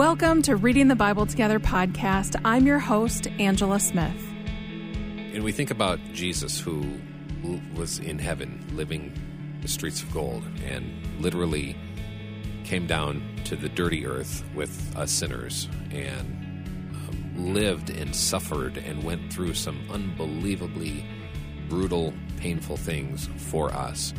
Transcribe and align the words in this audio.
Welcome 0.00 0.40
to 0.44 0.56
Reading 0.56 0.88
the 0.88 0.96
Bible 0.96 1.26
Together 1.26 1.60
podcast. 1.60 2.40
I'm 2.42 2.66
your 2.66 2.78
host, 2.78 3.26
Angela 3.38 3.78
Smith. 3.78 4.16
And 5.34 5.44
we 5.44 5.52
think 5.52 5.70
about 5.70 5.98
Jesus, 6.14 6.58
who 6.58 6.98
was 7.74 7.98
in 7.98 8.18
heaven, 8.18 8.66
living 8.72 9.12
the 9.60 9.68
streets 9.68 10.02
of 10.02 10.10
gold, 10.10 10.42
and 10.64 10.90
literally 11.20 11.76
came 12.64 12.86
down 12.86 13.22
to 13.44 13.56
the 13.56 13.68
dirty 13.68 14.06
earth 14.06 14.42
with 14.54 14.96
us 14.96 15.12
sinners 15.12 15.68
and 15.90 16.64
um, 16.94 17.52
lived 17.52 17.90
and 17.90 18.16
suffered 18.16 18.78
and 18.78 19.04
went 19.04 19.30
through 19.30 19.52
some 19.52 19.86
unbelievably 19.90 21.04
brutal, 21.68 22.14
painful 22.38 22.78
things 22.78 23.28
for 23.36 23.70
us. 23.70 24.14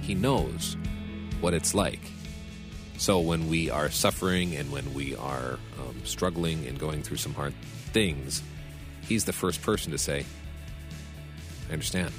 He 0.00 0.14
knows 0.14 0.78
what 1.42 1.52
it's 1.52 1.74
like. 1.74 2.00
So 2.98 3.20
when 3.20 3.48
we 3.48 3.70
are 3.70 3.90
suffering 3.90 4.56
and 4.56 4.72
when 4.72 4.92
we 4.92 5.14
are 5.14 5.58
um, 5.78 6.00
struggling 6.02 6.66
and 6.66 6.76
going 6.78 7.04
through 7.04 7.18
some 7.18 7.32
hard 7.32 7.54
things, 7.92 8.42
he's 9.02 9.24
the 9.24 9.32
first 9.32 9.62
person 9.62 9.92
to 9.92 9.98
say, 9.98 10.26
I 11.70 11.72
understand. 11.72 12.12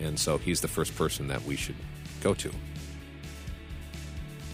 And 0.00 0.18
so 0.18 0.38
he's 0.38 0.62
the 0.62 0.68
first 0.68 0.96
person 0.96 1.28
that 1.28 1.44
we 1.44 1.56
should 1.56 1.76
go 2.22 2.32
to. 2.32 2.50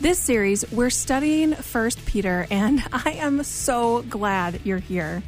This 0.00 0.18
series, 0.18 0.70
we're 0.72 0.90
studying 0.90 1.54
First 1.54 2.04
Peter, 2.04 2.48
and 2.50 2.82
I 2.92 3.12
am 3.12 3.44
so 3.44 4.02
glad 4.02 4.60
you're 4.64 4.78
here. 4.78 5.22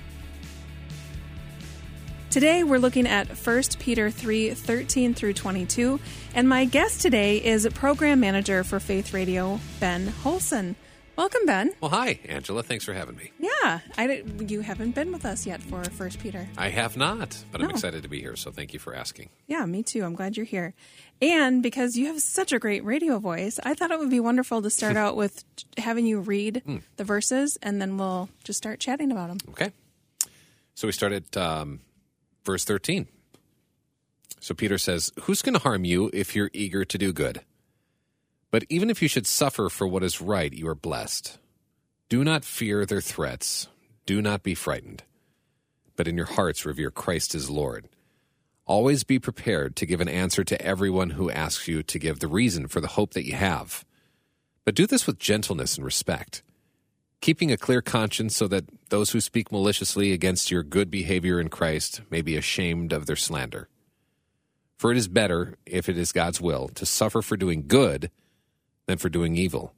Today 2.39 2.63
we're 2.63 2.79
looking 2.79 3.09
at 3.09 3.27
1 3.27 3.63
Peter 3.81 4.13
3 4.13 4.51
13 4.51 5.13
through 5.13 5.33
22, 5.33 5.99
and 6.37 6.49
my 6.49 6.67
guest 6.67 7.01
today 7.01 7.45
is 7.45 7.67
Program 7.75 8.21
Manager 8.21 8.63
for 8.63 8.79
Faith 8.79 9.13
Radio, 9.13 9.59
Ben 9.81 10.07
Holsen. 10.23 10.77
Welcome, 11.17 11.47
Ben. 11.47 11.73
Well, 11.81 11.91
hi, 11.91 12.21
Angela. 12.27 12.63
Thanks 12.63 12.85
for 12.85 12.93
having 12.93 13.17
me. 13.17 13.33
Yeah, 13.41 13.81
I, 13.97 14.23
you 14.39 14.61
haven't 14.61 14.95
been 14.95 15.11
with 15.11 15.25
us 15.25 15.47
yet 15.47 15.61
for 15.61 15.83
First 15.83 16.21
Peter. 16.21 16.49
I 16.57 16.69
have 16.69 16.97
not, 16.97 17.37
but 17.51 17.61
no. 17.61 17.65
I'm 17.67 17.71
excited 17.73 18.05
to 18.05 18.09
be 18.09 18.21
here, 18.21 18.37
so 18.37 18.53
thank 18.53 18.73
you 18.73 18.79
for 18.79 18.95
asking. 18.95 19.31
Yeah, 19.49 19.67
me 19.67 19.83
too. 19.83 20.05
I'm 20.05 20.15
glad 20.15 20.37
you're 20.37 20.47
here. 20.47 20.75
And 21.21 21.61
because 21.61 21.97
you 21.97 22.07
have 22.07 22.21
such 22.21 22.53
a 22.53 22.61
great 22.61 22.85
radio 22.85 23.19
voice, 23.19 23.59
I 23.65 23.75
thought 23.75 23.91
it 23.91 23.99
would 23.99 24.11
be 24.11 24.21
wonderful 24.21 24.63
to 24.63 24.71
start 24.71 24.97
out 25.05 25.17
with 25.17 25.43
having 25.77 26.07
you 26.07 26.21
read 26.21 26.63
mm. 26.65 26.83
the 26.99 27.03
verses, 27.03 27.59
and 27.63 27.83
then 27.83 27.99
we'll 27.99 28.29
just 28.45 28.59
start 28.59 28.79
chatting 28.79 29.11
about 29.11 29.27
them. 29.27 29.39
Okay. 29.51 29.73
So 30.77 30.87
we 30.87 30.93
started 30.93 31.37
um, 31.37 31.81
verse 32.49 32.65
13. 32.65 33.07
So 34.41 34.55
Peter 34.55 34.79
says, 34.79 35.13
Who's 35.25 35.43
going 35.43 35.53
to 35.53 35.61
harm 35.61 35.85
you 35.85 36.11
if 36.15 36.35
you're 36.35 36.51
eager 36.55 36.83
to 36.83 36.97
do 36.97 37.13
good? 37.13 37.43
But 38.51 38.65
even 38.71 38.89
if 38.89 39.03
you 39.03 39.09
should 39.09 39.27
suffer 39.27 39.69
for 39.69 39.87
what 39.87 40.03
is 40.03 40.23
right, 40.23 40.51
you 40.51 40.67
are 40.69 40.75
blessed. 40.75 41.37
Do 42.09 42.25
not 42.25 42.47
fear 42.47 42.87
their 42.87 43.03
threats. 43.03 43.69
Do 44.07 44.23
not 44.23 44.43
be 44.43 44.55
frightened. 44.55 45.03
But 45.95 46.09
in 46.09 46.17
your 46.17 46.25
hearts 46.25 46.65
revere 46.65 46.91
Christ 46.91 47.35
as 47.35 47.51
Lord. 47.51 47.87
Always 48.65 49.05
be 49.05 49.19
prepared 49.19 49.77
to 49.77 49.85
give 49.85 50.01
an 50.01 50.09
answer 50.09 50.43
to 50.43 50.63
everyone 50.63 51.11
who 51.11 51.31
asks 51.31 51.69
you 51.69 51.83
to 51.83 51.99
give 51.99 52.21
the 52.21 52.29
reason 52.29 52.67
for 52.67 52.81
the 52.81 52.95
hope 52.97 53.13
that 53.13 53.27
you 53.27 53.35
have. 53.35 53.85
But 54.65 54.75
do 54.75 54.87
this 54.87 55.07
with 55.07 55.19
gentleness 55.19 55.77
and 55.77 55.85
respect 55.85 56.43
keeping 57.21 57.51
a 57.51 57.57
clear 57.57 57.83
conscience 57.83 58.37
so 58.37 58.49
that 58.49 58.65
those 58.91 59.11
who 59.11 59.21
speak 59.21 59.51
maliciously 59.51 60.13
against 60.13 60.51
your 60.51 60.63
good 60.63 60.91
behavior 60.91 61.41
in 61.41 61.49
Christ 61.49 62.03
may 62.11 62.23
be 62.23 62.37
ashamed 62.37 62.93
of 62.93 63.07
their 63.07 63.17
slander. 63.17 63.69
For 64.77 64.93
it 64.93 64.97
is 64.97 65.09
better, 65.09 65.57
if 65.67 65.89
it 65.89 65.99
is 65.99 66.13
God's 66.13 66.41
will, 66.41 66.69
to 66.69 66.87
suffer 66.87 67.21
for 67.21 67.37
doing 67.37 67.65
good 67.67 68.11
than 68.87 68.99
for 68.99 69.09
doing 69.09 69.37
evil. 69.37 69.75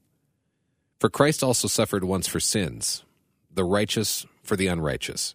For 0.99 1.09
Christ 1.09 1.43
also 1.43 1.67
suffered 1.67 2.05
once 2.05 2.29
for 2.29 2.41
sins, 2.41 3.05
the 3.51 3.65
righteous 3.65 4.27
for 4.43 4.57
the 4.57 4.67
unrighteous, 4.67 5.35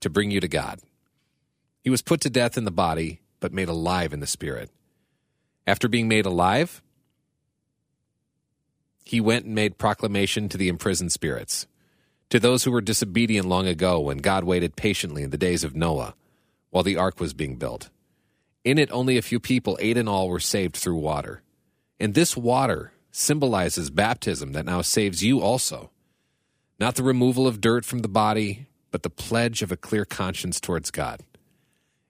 to 0.00 0.08
bring 0.08 0.30
you 0.30 0.38
to 0.38 0.46
God. 0.46 0.80
He 1.82 1.90
was 1.90 2.02
put 2.02 2.20
to 2.20 2.30
death 2.30 2.56
in 2.56 2.64
the 2.64 2.70
body, 2.70 3.20
but 3.40 3.52
made 3.52 3.68
alive 3.68 4.12
in 4.12 4.20
the 4.20 4.26
spirit. 4.28 4.70
After 5.66 5.88
being 5.88 6.06
made 6.06 6.26
alive, 6.26 6.80
he 9.04 9.20
went 9.20 9.44
and 9.44 9.54
made 9.54 9.78
proclamation 9.78 10.48
to 10.48 10.56
the 10.56 10.68
imprisoned 10.68 11.12
spirits, 11.12 11.66
to 12.30 12.40
those 12.40 12.64
who 12.64 12.70
were 12.70 12.80
disobedient 12.80 13.46
long 13.46 13.66
ago 13.66 14.00
when 14.00 14.18
God 14.18 14.44
waited 14.44 14.76
patiently 14.76 15.22
in 15.22 15.30
the 15.30 15.38
days 15.38 15.62
of 15.62 15.76
Noah 15.76 16.14
while 16.70 16.82
the 16.82 16.96
ark 16.96 17.20
was 17.20 17.34
being 17.34 17.56
built. 17.56 17.90
In 18.64 18.78
it, 18.78 18.90
only 18.90 19.16
a 19.16 19.22
few 19.22 19.38
people, 19.38 19.78
eight 19.80 19.96
in 19.96 20.08
all, 20.08 20.28
were 20.28 20.40
saved 20.40 20.74
through 20.74 20.96
water. 20.96 21.42
And 22.00 22.14
this 22.14 22.36
water 22.36 22.92
symbolizes 23.12 23.90
baptism 23.90 24.52
that 24.52 24.64
now 24.64 24.80
saves 24.80 25.22
you 25.22 25.40
also. 25.40 25.90
Not 26.80 26.96
the 26.96 27.04
removal 27.04 27.46
of 27.46 27.60
dirt 27.60 27.84
from 27.84 28.00
the 28.00 28.08
body, 28.08 28.66
but 28.90 29.02
the 29.02 29.10
pledge 29.10 29.62
of 29.62 29.70
a 29.70 29.76
clear 29.76 30.04
conscience 30.04 30.58
towards 30.58 30.90
God. 30.90 31.20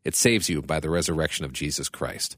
It 0.05 0.15
saves 0.15 0.49
you 0.49 0.63
by 0.63 0.81
the 0.81 0.91
resurrection 0.91 1.45
of 1.45 1.53
Jesus 1.53 1.89
Christ, 1.89 2.37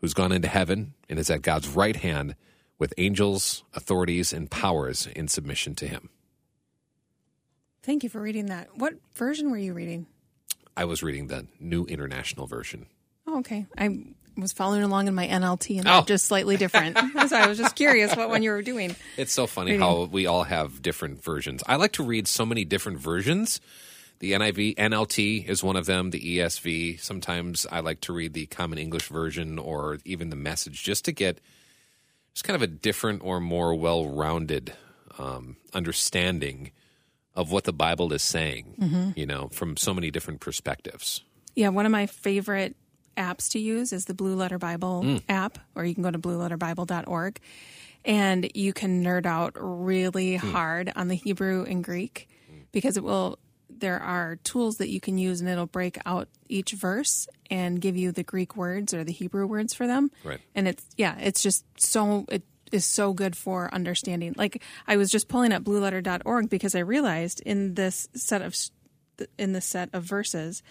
who's 0.00 0.14
gone 0.14 0.32
into 0.32 0.48
heaven 0.48 0.94
and 1.08 1.18
is 1.18 1.30
at 1.30 1.42
God's 1.42 1.68
right 1.68 1.96
hand 1.96 2.34
with 2.82 2.92
angels, 2.98 3.62
authorities, 3.74 4.32
and 4.32 4.50
powers 4.50 5.06
in 5.14 5.28
submission 5.28 5.72
to 5.72 5.86
him. 5.86 6.08
Thank 7.84 8.02
you 8.02 8.08
for 8.08 8.20
reading 8.20 8.46
that. 8.46 8.76
What 8.76 8.94
version 9.14 9.52
were 9.52 9.56
you 9.56 9.72
reading? 9.72 10.06
I 10.76 10.84
was 10.86 11.00
reading 11.00 11.28
the 11.28 11.46
New 11.60 11.84
International 11.84 12.48
Version. 12.48 12.86
Oh, 13.24 13.38
okay. 13.38 13.66
I 13.78 14.04
was 14.36 14.52
following 14.52 14.82
along 14.82 15.06
in 15.06 15.14
my 15.14 15.28
NLT 15.28 15.78
and 15.78 15.86
oh. 15.86 16.02
just 16.02 16.26
slightly 16.26 16.56
different. 16.56 16.98
so 17.28 17.36
I 17.36 17.46
was 17.46 17.56
just 17.56 17.76
curious 17.76 18.16
what 18.16 18.28
one 18.28 18.42
you 18.42 18.50
were 18.50 18.62
doing. 18.62 18.96
It's 19.16 19.32
so 19.32 19.46
funny 19.46 19.74
reading. 19.74 19.86
how 19.86 20.02
we 20.06 20.26
all 20.26 20.42
have 20.42 20.82
different 20.82 21.22
versions. 21.22 21.62
I 21.68 21.76
like 21.76 21.92
to 21.92 22.02
read 22.02 22.26
so 22.26 22.44
many 22.44 22.64
different 22.64 22.98
versions. 22.98 23.60
The 24.18 24.32
NIV, 24.32 24.74
NLT 24.74 25.48
is 25.48 25.62
one 25.62 25.76
of 25.76 25.86
them, 25.86 26.10
the 26.10 26.38
ESV. 26.38 27.00
Sometimes 27.00 27.64
I 27.70 27.78
like 27.78 28.00
to 28.00 28.12
read 28.12 28.32
the 28.32 28.46
Common 28.46 28.78
English 28.78 29.06
Version 29.06 29.60
or 29.60 29.98
even 30.04 30.30
the 30.30 30.36
message 30.36 30.82
just 30.82 31.04
to 31.04 31.12
get– 31.12 31.40
just 32.34 32.44
kind 32.44 32.54
of 32.54 32.62
a 32.62 32.66
different 32.66 33.22
or 33.24 33.40
more 33.40 33.74
well 33.74 34.06
rounded 34.06 34.72
um, 35.18 35.56
understanding 35.72 36.72
of 37.34 37.50
what 37.50 37.64
the 37.64 37.72
Bible 37.72 38.12
is 38.12 38.22
saying, 38.22 38.74
mm-hmm. 38.78 39.10
you 39.16 39.26
know, 39.26 39.48
from 39.48 39.76
so 39.76 39.94
many 39.94 40.10
different 40.10 40.40
perspectives. 40.40 41.22
Yeah, 41.54 41.68
one 41.68 41.86
of 41.86 41.92
my 41.92 42.06
favorite 42.06 42.76
apps 43.16 43.50
to 43.50 43.58
use 43.58 43.92
is 43.92 44.06
the 44.06 44.14
Blue 44.14 44.34
Letter 44.34 44.58
Bible 44.58 45.02
mm. 45.04 45.22
app, 45.28 45.58
or 45.74 45.84
you 45.84 45.94
can 45.94 46.02
go 46.02 46.10
to 46.10 46.18
blueletterbible.org 46.18 47.40
and 48.04 48.50
you 48.54 48.72
can 48.72 49.04
nerd 49.04 49.26
out 49.26 49.52
really 49.56 50.38
mm. 50.38 50.38
hard 50.38 50.92
on 50.96 51.08
the 51.08 51.14
Hebrew 51.14 51.64
and 51.64 51.84
Greek 51.84 52.28
because 52.72 52.96
it 52.96 53.04
will 53.04 53.38
there 53.80 54.00
are 54.00 54.36
tools 54.36 54.76
that 54.76 54.88
you 54.88 55.00
can 55.00 55.18
use 55.18 55.40
and 55.40 55.48
it'll 55.48 55.66
break 55.66 55.98
out 56.06 56.28
each 56.48 56.72
verse 56.72 57.26
and 57.50 57.80
give 57.80 57.96
you 57.96 58.12
the 58.12 58.22
Greek 58.22 58.56
words 58.56 58.94
or 58.94 59.04
the 59.04 59.12
Hebrew 59.12 59.46
words 59.46 59.74
for 59.74 59.86
them. 59.86 60.10
Right. 60.24 60.40
And 60.54 60.68
it's 60.68 60.84
yeah, 60.96 61.18
it's 61.18 61.42
just 61.42 61.64
so 61.78 62.24
it 62.28 62.42
is 62.70 62.84
so 62.84 63.12
good 63.12 63.36
for 63.36 63.72
understanding. 63.72 64.34
Like 64.36 64.62
I 64.86 64.96
was 64.96 65.10
just 65.10 65.28
pulling 65.28 65.52
up 65.52 65.62
blueletter.org 65.62 66.48
because 66.48 66.74
I 66.74 66.80
realized 66.80 67.40
in 67.40 67.74
this 67.74 68.08
set 68.14 68.42
of 68.42 68.56
in 69.38 69.52
this 69.52 69.66
set 69.66 69.90
of 69.92 70.04
verses 70.04 70.62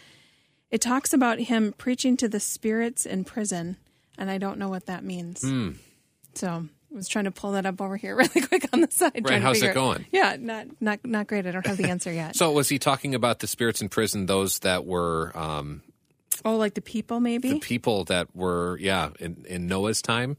it 0.71 0.81
talks 0.81 1.13
about 1.13 1.39
him 1.39 1.73
preaching 1.77 2.17
to 2.17 2.27
the 2.27 2.39
spirits 2.39 3.05
in 3.05 3.23
prison 3.23 3.77
and 4.17 4.31
I 4.31 4.37
don't 4.37 4.57
know 4.57 4.69
what 4.69 4.87
that 4.87 5.03
means. 5.03 5.41
Mm. 5.41 5.75
So 6.33 6.67
was 6.91 7.07
trying 7.07 7.25
to 7.25 7.31
pull 7.31 7.53
that 7.53 7.65
up 7.65 7.81
over 7.81 7.97
here 7.97 8.15
really 8.17 8.41
quick 8.41 8.67
on 8.73 8.81
the 8.81 8.91
side. 8.91 9.27
Right, 9.27 9.41
how's 9.41 9.61
it 9.61 9.73
going? 9.73 10.05
Yeah, 10.11 10.37
not 10.39 10.67
not 10.79 10.99
not 11.03 11.27
great. 11.27 11.45
I 11.45 11.51
don't 11.51 11.65
have 11.65 11.77
the 11.77 11.89
answer 11.89 12.11
yet. 12.11 12.35
so 12.41 12.51
was 12.51 12.69
he 12.69 12.79
talking 12.79 13.15
about 13.15 13.39
the 13.39 13.47
spirits 13.47 13.81
in 13.81 13.89
prison? 13.89 14.25
Those 14.25 14.59
that 14.59 14.85
were, 14.85 15.31
um, 15.35 15.81
oh, 16.45 16.57
like 16.57 16.73
the 16.73 16.81
people, 16.81 17.19
maybe 17.19 17.53
the 17.53 17.59
people 17.59 18.05
that 18.05 18.35
were, 18.35 18.77
yeah, 18.79 19.09
in, 19.19 19.45
in 19.47 19.67
Noah's 19.67 20.01
time. 20.01 20.37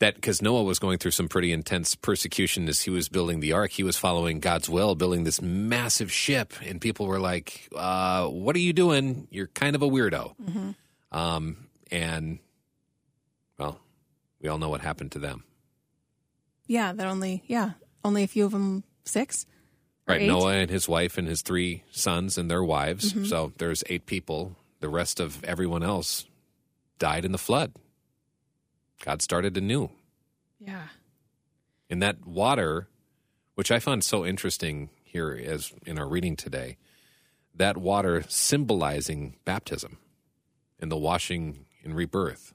That 0.00 0.14
because 0.14 0.40
Noah 0.40 0.62
was 0.62 0.78
going 0.78 0.98
through 0.98 1.10
some 1.10 1.26
pretty 1.26 1.52
intense 1.52 1.96
persecution 1.96 2.68
as 2.68 2.82
he 2.82 2.90
was 2.90 3.08
building 3.08 3.40
the 3.40 3.50
ark. 3.50 3.72
He 3.72 3.82
was 3.82 3.96
following 3.96 4.38
God's 4.38 4.68
will, 4.68 4.94
building 4.94 5.24
this 5.24 5.42
massive 5.42 6.12
ship, 6.12 6.54
and 6.64 6.80
people 6.80 7.06
were 7.06 7.18
like, 7.18 7.68
uh, 7.74 8.28
"What 8.28 8.54
are 8.54 8.60
you 8.60 8.72
doing? 8.72 9.26
You're 9.32 9.48
kind 9.48 9.74
of 9.74 9.82
a 9.82 9.88
weirdo." 9.88 10.36
Mm-hmm. 10.40 10.70
Um, 11.10 11.68
and 11.90 12.38
we 14.40 14.48
all 14.48 14.58
know 14.58 14.68
what 14.68 14.80
happened 14.80 15.12
to 15.12 15.18
them. 15.18 15.44
Yeah, 16.66 16.92
that 16.92 17.06
only 17.06 17.42
yeah 17.46 17.72
only 18.04 18.22
a 18.22 18.28
few 18.28 18.44
of 18.44 18.52
them 18.52 18.84
six. 19.04 19.46
Right, 20.06 20.22
eight? 20.22 20.26
Noah 20.26 20.54
and 20.54 20.70
his 20.70 20.88
wife 20.88 21.18
and 21.18 21.28
his 21.28 21.42
three 21.42 21.84
sons 21.90 22.38
and 22.38 22.50
their 22.50 22.64
wives. 22.64 23.12
Mm-hmm. 23.12 23.26
So 23.26 23.52
there's 23.58 23.84
eight 23.88 24.06
people. 24.06 24.56
The 24.80 24.88
rest 24.88 25.20
of 25.20 25.44
everyone 25.44 25.82
else 25.82 26.24
died 26.98 27.24
in 27.24 27.32
the 27.32 27.38
flood. 27.38 27.72
God 29.04 29.20
started 29.22 29.56
anew. 29.56 29.90
Yeah. 30.58 30.88
And 31.90 32.02
that 32.02 32.26
water, 32.26 32.88
which 33.54 33.70
I 33.70 33.78
found 33.78 34.02
so 34.02 34.24
interesting 34.24 34.90
here 35.04 35.30
as 35.32 35.72
in 35.86 35.98
our 35.98 36.08
reading 36.08 36.36
today, 36.36 36.78
that 37.54 37.76
water 37.76 38.24
symbolizing 38.28 39.36
baptism 39.44 39.98
and 40.80 40.90
the 40.90 40.96
washing 40.96 41.66
and 41.84 41.94
rebirth. 41.94 42.54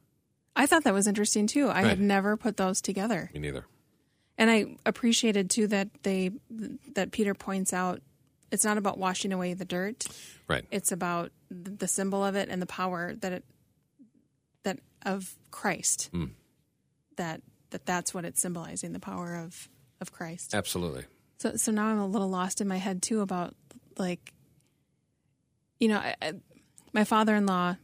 I 0.56 0.66
thought 0.66 0.84
that 0.84 0.94
was 0.94 1.08
interesting 1.08 1.48
too. 1.48 1.68
I 1.68 1.82
right. 1.82 1.86
had 1.86 2.00
never 2.00 2.38
put 2.38 2.58
those 2.58 2.82
together. 2.82 3.30
Me 3.34 3.40
neither. 3.40 3.66
And 4.38 4.50
I 4.50 4.78
appreciated 4.86 5.50
too 5.50 5.68
that 5.68 5.90
they 6.04 6.32
that 6.94 7.12
Peter 7.12 7.34
points 7.34 7.74
out 7.74 8.02
it's 8.52 8.64
not 8.64 8.78
about 8.78 9.00
washing 9.00 9.34
away 9.34 9.56
the 9.56 9.66
dirt. 9.66 10.06
Right. 10.48 10.66
It's 10.70 10.92
about 10.92 11.32
the 11.50 11.88
symbol 11.88 12.24
of 12.24 12.36
it 12.36 12.50
and 12.50 12.62
the 12.62 12.68
power 12.68 13.16
that 13.16 13.32
it 13.34 13.44
that 14.64 14.80
of 15.06 15.36
Christ. 15.52 16.10
Hmm. 16.12 16.26
That 17.18 17.42
that 17.72 17.86
that's 17.86 18.14
what 18.14 18.26
it's 18.26 18.42
symbolizing 18.42 18.94
the 18.94 19.00
power 19.00 19.36
of 19.36 19.70
of 20.02 20.12
Christ. 20.12 20.54
Absolutely. 20.54 21.06
So 21.40 21.56
so 21.56 21.72
now 21.72 21.88
I'm 21.88 22.00
a 22.00 22.08
little 22.08 22.30
lost 22.30 22.62
in 22.62 22.68
my 22.68 22.78
head 22.78 23.02
too 23.02 23.22
about 23.22 23.56
like 23.98 24.34
you 25.80 25.90
know, 25.90 25.98
I, 25.98 26.16
I, 26.22 26.34
my 26.94 27.04
father-in-law 27.04 27.76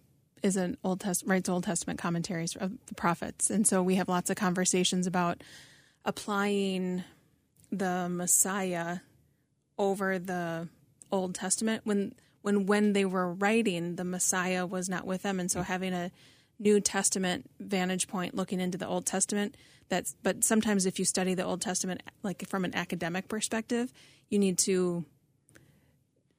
is 0.43 0.55
an 0.57 0.77
Old 0.83 0.99
Test 1.01 1.23
writes 1.25 1.49
Old 1.49 1.63
Testament 1.63 1.99
commentaries 1.99 2.55
of 2.55 2.71
the 2.87 2.95
prophets, 2.95 3.49
and 3.49 3.65
so 3.67 3.81
we 3.83 3.95
have 3.95 4.07
lots 4.09 4.29
of 4.29 4.35
conversations 4.35 5.07
about 5.07 5.41
applying 6.05 7.03
the 7.71 8.07
Messiah 8.09 8.99
over 9.77 10.17
the 10.19 10.67
Old 11.11 11.35
Testament 11.35 11.81
when 11.85 12.13
when 12.41 12.65
when 12.65 12.93
they 12.93 13.05
were 13.05 13.33
writing 13.33 13.95
the 13.95 14.03
Messiah 14.03 14.65
was 14.65 14.89
not 14.89 15.05
with 15.05 15.21
them, 15.23 15.39
and 15.39 15.51
so 15.51 15.61
having 15.61 15.93
a 15.93 16.11
New 16.59 16.79
Testament 16.81 17.49
vantage 17.59 18.07
point 18.07 18.35
looking 18.35 18.59
into 18.59 18.77
the 18.77 18.87
Old 18.87 19.05
Testament. 19.05 19.55
That's 19.89 20.15
but 20.23 20.43
sometimes 20.43 20.85
if 20.85 20.99
you 20.99 21.05
study 21.05 21.33
the 21.33 21.43
Old 21.45 21.61
Testament 21.61 22.03
like 22.23 22.47
from 22.47 22.65
an 22.65 22.75
academic 22.75 23.27
perspective, 23.27 23.91
you 24.29 24.39
need 24.39 24.57
to 24.59 25.05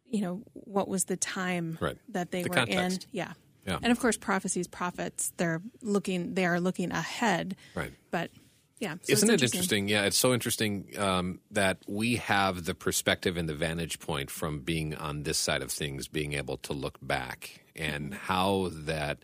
you 0.09 0.21
know 0.21 0.43
what 0.55 0.89
was 0.89 1.05
the 1.05 1.17
time 1.17 1.79
Right. 1.81 1.97
that 2.09 2.31
they 2.33 2.43
The 2.43 2.49
were 2.49 2.55
context. 2.57 3.05
in 3.05 3.09
yeah 3.13 3.33
Yeah. 3.67 3.79
and 3.83 3.93
of 3.93 4.01
course 4.01 4.17
prophecies 4.17 4.67
prophets 4.69 5.33
they're 5.37 5.61
looking 5.83 6.35
they 6.35 6.47
are 6.47 6.61
looking 6.61 6.91
ahead 6.93 7.57
Right. 7.75 7.93
but 8.11 8.31
yeah 8.79 8.95
so 9.03 9.13
Isn't 9.13 9.31
it 9.31 9.43
interesting? 9.43 9.89
Yeah, 9.89 10.05
it's 10.05 10.17
so 10.17 10.33
interesting 10.33 10.87
um, 10.99 11.41
that 11.51 11.79
we 11.87 12.17
have 12.17 12.65
the 12.65 12.75
perspective 12.75 13.37
and 13.37 13.47
the 13.49 13.55
vantage 13.55 13.99
point 14.01 14.31
from 14.31 14.61
being 14.61 14.95
on 14.95 15.25
this 15.25 15.37
side 15.37 15.61
of 15.63 15.71
things, 15.71 16.09
being 16.09 16.33
able 16.33 16.57
to 16.59 16.73
look 16.73 16.97
back, 17.03 17.61
and 17.77 18.15
how 18.15 18.71
that 18.73 19.19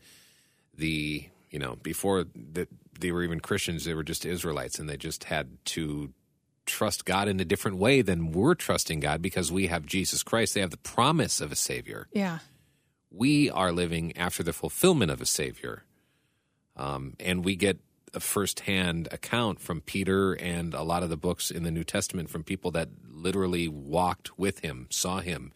the 0.74 1.28
you 1.50 1.58
know 1.58 1.76
before 1.82 2.26
that 2.52 2.68
they 3.00 3.10
were 3.12 3.22
even 3.22 3.40
Christians, 3.40 3.84
they 3.86 3.94
were 3.94 4.04
just 4.04 4.26
Israelites, 4.26 4.78
and 4.78 4.88
they 4.90 4.98
just 4.98 5.24
had 5.24 5.56
to 5.66 6.12
trust 6.66 7.04
God 7.06 7.26
in 7.28 7.40
a 7.40 7.44
different 7.44 7.78
way 7.78 8.02
than 8.02 8.32
we're 8.32 8.54
trusting 8.54 9.00
God 9.00 9.22
because 9.22 9.50
we 9.52 9.68
have 9.68 9.86
Jesus 9.86 10.22
Christ. 10.22 10.52
They 10.54 10.60
have 10.60 10.70
the 10.70 10.76
promise 10.76 11.40
of 11.40 11.50
a 11.50 11.56
Savior. 11.56 12.08
yeah 12.12 12.40
we 13.16 13.50
are 13.50 13.72
living 13.72 14.16
after 14.16 14.42
the 14.42 14.52
fulfillment 14.52 15.10
of 15.10 15.20
a 15.20 15.26
Savior. 15.26 15.84
Um, 16.76 17.14
and 17.18 17.44
we 17.44 17.56
get 17.56 17.78
a 18.12 18.20
firsthand 18.20 19.08
account 19.10 19.60
from 19.60 19.80
Peter 19.80 20.34
and 20.34 20.74
a 20.74 20.82
lot 20.82 21.02
of 21.02 21.10
the 21.10 21.16
books 21.16 21.50
in 21.50 21.62
the 21.62 21.70
New 21.70 21.84
Testament 21.84 22.28
from 22.30 22.44
people 22.44 22.70
that 22.72 22.88
literally 23.08 23.68
walked 23.68 24.38
with 24.38 24.60
him, 24.60 24.86
saw 24.90 25.20
him 25.20 25.52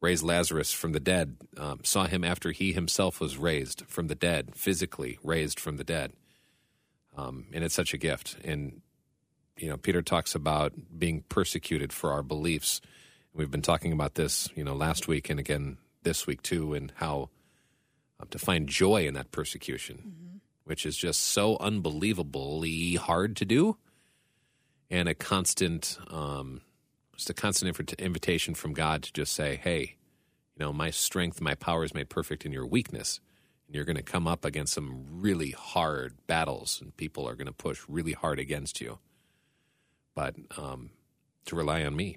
raise 0.00 0.22
Lazarus 0.22 0.72
from 0.72 0.92
the 0.92 1.00
dead, 1.00 1.36
um, 1.56 1.80
saw 1.82 2.06
him 2.06 2.24
after 2.24 2.52
he 2.52 2.72
himself 2.72 3.20
was 3.20 3.36
raised 3.36 3.84
from 3.86 4.06
the 4.06 4.14
dead, 4.14 4.54
physically 4.54 5.18
raised 5.22 5.58
from 5.60 5.76
the 5.76 5.84
dead. 5.84 6.12
Um, 7.16 7.46
and 7.52 7.64
it's 7.64 7.74
such 7.74 7.92
a 7.92 7.98
gift. 7.98 8.36
And, 8.44 8.80
you 9.56 9.68
know, 9.68 9.76
Peter 9.76 10.02
talks 10.02 10.34
about 10.34 10.72
being 10.98 11.24
persecuted 11.28 11.92
for 11.92 12.12
our 12.12 12.22
beliefs. 12.22 12.80
We've 13.34 13.50
been 13.50 13.62
talking 13.62 13.92
about 13.92 14.14
this, 14.14 14.48
you 14.54 14.62
know, 14.62 14.74
last 14.74 15.08
week 15.08 15.28
and 15.28 15.40
again 15.40 15.78
this 16.02 16.26
week 16.26 16.42
too, 16.42 16.74
and 16.74 16.92
how 16.96 17.30
um, 18.20 18.28
to 18.30 18.38
find 18.38 18.68
joy 18.68 19.06
in 19.06 19.14
that 19.14 19.30
persecution, 19.30 20.40
which 20.64 20.84
is 20.84 20.96
just 20.96 21.20
so 21.22 21.56
unbelievably 21.60 22.94
hard 22.94 23.36
to 23.36 23.44
do, 23.44 23.76
and 24.90 25.08
a 25.08 25.14
constant, 25.14 25.98
um, 26.10 26.60
just 27.16 27.30
a 27.30 27.34
constant 27.34 27.76
invit- 27.76 27.98
invitation 27.98 28.54
from 28.54 28.72
God 28.72 29.02
to 29.02 29.12
just 29.12 29.32
say, 29.32 29.56
"Hey, 29.56 29.96
you 30.56 30.64
know, 30.64 30.72
my 30.72 30.90
strength, 30.90 31.40
my 31.40 31.54
power 31.54 31.84
is 31.84 31.94
made 31.94 32.08
perfect 32.08 32.44
in 32.44 32.52
your 32.52 32.66
weakness." 32.66 33.20
And 33.66 33.74
you're 33.74 33.84
going 33.84 33.96
to 33.96 34.02
come 34.02 34.26
up 34.26 34.46
against 34.46 34.72
some 34.72 35.04
really 35.10 35.50
hard 35.50 36.14
battles, 36.26 36.80
and 36.80 36.96
people 36.96 37.28
are 37.28 37.34
going 37.34 37.46
to 37.46 37.52
push 37.52 37.84
really 37.86 38.12
hard 38.12 38.38
against 38.38 38.80
you. 38.80 38.98
But 40.14 40.36
um, 40.56 40.90
to 41.44 41.54
rely 41.54 41.84
on 41.84 41.94
me, 41.94 42.16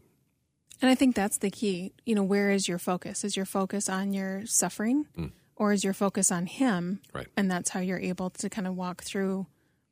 and 0.81 0.89
i 0.89 0.95
think 0.95 1.15
that's 1.15 1.37
the 1.39 1.49
key 1.49 1.93
you 2.05 2.15
know 2.15 2.23
where 2.23 2.51
is 2.51 2.67
your 2.67 2.79
focus 2.79 3.23
is 3.23 3.35
your 3.35 3.45
focus 3.45 3.89
on 3.89 4.13
your 4.13 4.45
suffering 4.45 5.05
hmm. 5.15 5.27
or 5.55 5.73
is 5.73 5.83
your 5.83 5.93
focus 5.93 6.31
on 6.31 6.45
him 6.45 6.99
Right. 7.13 7.27
and 7.37 7.49
that's 7.49 7.69
how 7.69 7.79
you're 7.79 7.99
able 7.99 8.29
to 8.31 8.49
kind 8.49 8.67
of 8.67 8.75
walk 8.75 9.03
through 9.03 9.45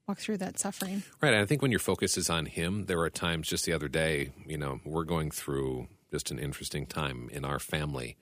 walk 0.08 0.18
through 0.20 0.38
that 0.38 0.58
suffering 0.60 1.04
Right. 1.22 1.34
And 1.34 1.42
I 1.42 1.46
think 1.46 1.62
when 1.62 1.72
your 1.72 1.80
focus 1.80 2.18
is 2.18 2.30
on 2.32 2.48
him, 2.48 2.86
there 2.88 3.00
are 3.02 3.12
times 3.12 3.48
just 3.48 3.66
the 3.66 3.74
other 3.74 3.88
day, 3.88 4.32
you 4.48 4.58
know, 4.58 4.80
we're 4.84 5.04
going 5.04 5.30
through 5.30 5.88
just 6.10 6.32
an 6.32 6.40
interesting 6.40 6.88
time 6.88 7.30
in 7.32 7.46
our 7.46 7.60
family. 7.60 8.18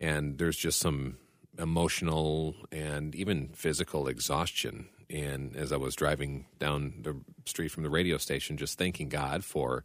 And 0.00 0.38
there's 0.38 0.56
just 0.56 0.78
some 0.78 1.18
emotional 1.58 2.54
and 2.72 3.14
even 3.14 3.48
physical 3.48 4.08
exhaustion. 4.08 4.88
And 5.10 5.54
as 5.54 5.70
I 5.72 5.76
was 5.76 5.94
driving 5.94 6.46
down 6.58 6.94
the 7.02 7.14
street 7.44 7.68
from 7.68 7.82
the 7.82 7.90
radio 7.90 8.16
station, 8.16 8.56
just 8.56 8.78
thanking 8.78 9.10
God 9.10 9.44
for 9.44 9.84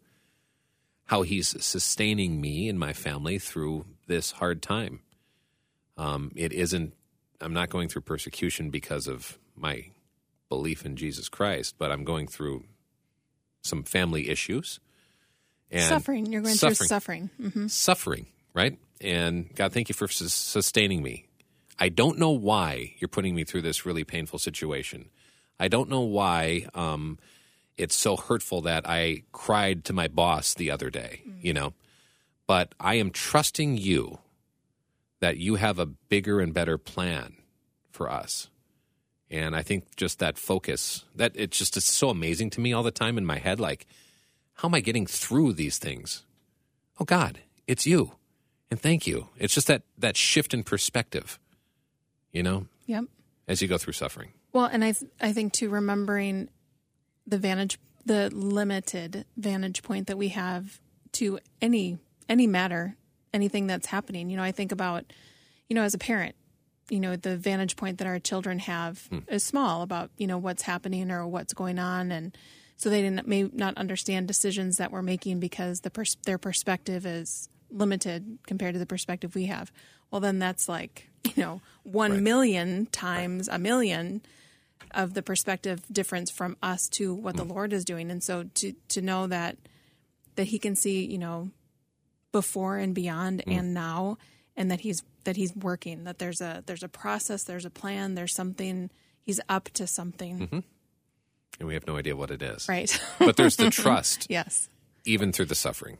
how 1.11 1.23
he's 1.23 1.61
sustaining 1.61 2.39
me 2.39 2.69
and 2.69 2.79
my 2.79 2.93
family 2.93 3.37
through 3.37 3.83
this 4.07 4.31
hard 4.31 4.61
time. 4.61 5.01
Um, 5.97 6.31
it 6.37 6.53
isn't, 6.53 6.93
I'm 7.41 7.51
not 7.51 7.69
going 7.69 7.89
through 7.89 8.03
persecution 8.03 8.69
because 8.69 9.07
of 9.07 9.37
my 9.53 9.87
belief 10.47 10.85
in 10.85 10.95
Jesus 10.95 11.27
Christ, 11.27 11.75
but 11.77 11.91
I'm 11.91 12.05
going 12.05 12.27
through 12.27 12.63
some 13.61 13.83
family 13.83 14.29
issues 14.29 14.79
and 15.69 15.89
suffering 15.89 16.31
you're 16.31 16.41
going 16.41 16.55
suffering. 16.55 16.75
through 16.75 16.87
suffering 16.87 17.29
hmm 17.41 17.67
suffering, 17.67 18.27
right? 18.53 18.79
And 19.01 19.53
God, 19.53 19.73
thank 19.73 19.89
you 19.89 19.93
for 19.93 20.07
sus- 20.07 20.33
sustaining 20.33 21.03
me. 21.03 21.25
I 21.77 21.89
don't 21.89 22.19
know 22.19 22.31
why 22.31 22.93
you're 22.99 23.09
putting 23.09 23.35
me 23.35 23.43
through 23.43 23.63
this 23.63 23.85
really 23.85 24.05
painful 24.05 24.39
situation. 24.39 25.09
I 25.59 25.67
don't 25.67 25.89
know 25.89 26.01
why 26.01 26.67
um, 26.73 27.19
it's 27.81 27.95
so 27.95 28.15
hurtful 28.15 28.61
that 28.61 28.87
I 28.87 29.23
cried 29.31 29.85
to 29.85 29.93
my 29.93 30.07
boss 30.07 30.53
the 30.53 30.69
other 30.69 30.89
day, 30.89 31.21
you 31.41 31.53
know, 31.53 31.73
but 32.45 32.75
I 32.79 32.95
am 32.95 33.09
trusting 33.09 33.77
you 33.77 34.19
that 35.19 35.37
you 35.37 35.55
have 35.55 35.79
a 35.79 35.85
bigger 35.85 36.39
and 36.39 36.53
better 36.53 36.77
plan 36.77 37.37
for 37.91 38.09
us. 38.09 38.49
And 39.29 39.55
I 39.55 39.63
think 39.63 39.95
just 39.95 40.19
that 40.19 40.37
focus, 40.37 41.05
that 41.15 41.31
it's 41.35 41.57
just 41.57 41.77
it's 41.77 41.91
so 41.91 42.09
amazing 42.09 42.49
to 42.51 42.61
me 42.61 42.73
all 42.73 42.83
the 42.83 42.91
time 42.91 43.17
in 43.17 43.25
my 43.25 43.37
head. 43.37 43.59
Like, 43.59 43.87
how 44.55 44.67
am 44.67 44.75
I 44.75 44.81
getting 44.81 45.07
through 45.07 45.53
these 45.53 45.77
things? 45.77 46.23
Oh 46.99 47.05
God, 47.05 47.39
it's 47.65 47.87
you, 47.87 48.13
and 48.69 48.79
thank 48.79 49.07
you. 49.07 49.29
It's 49.37 49.53
just 49.53 49.67
that 49.67 49.83
that 49.97 50.17
shift 50.17 50.53
in 50.53 50.63
perspective, 50.63 51.39
you 52.31 52.43
know, 52.43 52.67
yep 52.85 53.05
as 53.47 53.61
you 53.61 53.67
go 53.67 53.77
through 53.77 53.93
suffering. 53.93 54.31
Well, 54.53 54.65
and 54.65 54.83
I 54.83 54.91
th- 54.91 55.11
I 55.21 55.33
think 55.33 55.53
too 55.53 55.69
remembering 55.69 56.49
the 57.25 57.37
vantage 57.37 57.79
the 58.05 58.29
limited 58.31 59.25
vantage 59.37 59.83
point 59.83 60.07
that 60.07 60.17
we 60.17 60.29
have 60.29 60.79
to 61.13 61.39
any 61.61 61.97
any 62.27 62.47
matter, 62.47 62.95
anything 63.33 63.67
that's 63.67 63.87
happening. 63.87 64.29
You 64.29 64.37
know, 64.37 64.43
I 64.43 64.51
think 64.51 64.71
about 64.71 65.05
you 65.69 65.75
know 65.75 65.83
as 65.83 65.93
a 65.93 65.99
parent, 65.99 66.35
you 66.91 66.99
know, 66.99 67.15
the 67.15 67.37
vantage 67.37 67.77
point 67.77 67.99
that 67.99 68.07
our 68.07 68.19
children 68.19 68.59
have 68.59 69.07
hmm. 69.07 69.19
is 69.29 69.43
small 69.43 69.81
about, 69.81 70.11
you 70.17 70.27
know, 70.27 70.37
what's 70.37 70.63
happening 70.63 71.09
or 71.09 71.25
what's 71.25 71.53
going 71.53 71.79
on 71.79 72.11
and 72.11 72.37
so 72.75 72.89
they 72.89 73.03
didn't, 73.03 73.27
may 73.27 73.43
not 73.43 73.77
understand 73.77 74.27
decisions 74.27 74.77
that 74.77 74.91
we're 74.91 75.03
making 75.03 75.39
because 75.39 75.81
the 75.81 75.91
pers- 75.91 76.17
their 76.25 76.39
perspective 76.39 77.05
is 77.05 77.47
limited 77.69 78.39
compared 78.47 78.73
to 78.73 78.79
the 78.79 78.87
perspective 78.87 79.35
we 79.35 79.45
have. 79.45 79.71
Well, 80.09 80.19
then 80.19 80.39
that's 80.39 80.67
like, 80.67 81.07
you 81.23 81.43
know, 81.43 81.61
one 81.83 82.23
million 82.23 82.87
times 82.87 83.47
a 83.47 83.59
million 83.59 84.21
of 84.93 85.13
the 85.13 85.21
perspective 85.21 85.81
difference 85.91 86.29
from 86.29 86.57
us 86.61 86.87
to 86.89 87.13
what 87.13 87.35
the 87.35 87.45
mm. 87.45 87.49
Lord 87.49 87.73
is 87.73 87.85
doing. 87.85 88.11
And 88.11 88.23
so 88.23 88.43
to 88.55 88.73
to 88.89 89.01
know 89.01 89.27
that 89.27 89.57
that 90.35 90.47
he 90.47 90.59
can 90.59 90.75
see, 90.75 91.05
you 91.05 91.17
know, 91.17 91.51
before 92.31 92.77
and 92.77 92.95
beyond 92.95 93.43
mm. 93.45 93.57
and 93.57 93.73
now 93.73 94.17
and 94.55 94.71
that 94.71 94.81
he's 94.81 95.03
that 95.23 95.35
he's 95.35 95.55
working, 95.55 96.03
that 96.05 96.19
there's 96.19 96.41
a 96.41 96.63
there's 96.65 96.83
a 96.83 96.89
process, 96.89 97.43
there's 97.43 97.65
a 97.65 97.69
plan, 97.69 98.15
there's 98.15 98.33
something 98.33 98.89
he's 99.21 99.39
up 99.49 99.69
to 99.73 99.87
something. 99.87 100.39
Mm-hmm. 100.39 100.59
And 101.59 101.67
we 101.67 101.73
have 101.75 101.85
no 101.85 101.97
idea 101.97 102.15
what 102.15 102.31
it 102.31 102.41
is. 102.41 102.67
Right. 102.67 102.99
But 103.19 103.37
there's 103.37 103.57
the 103.57 103.69
trust, 103.71 104.27
yes. 104.29 104.67
even 105.05 105.31
through 105.31 105.45
the 105.45 105.55
suffering. 105.55 105.97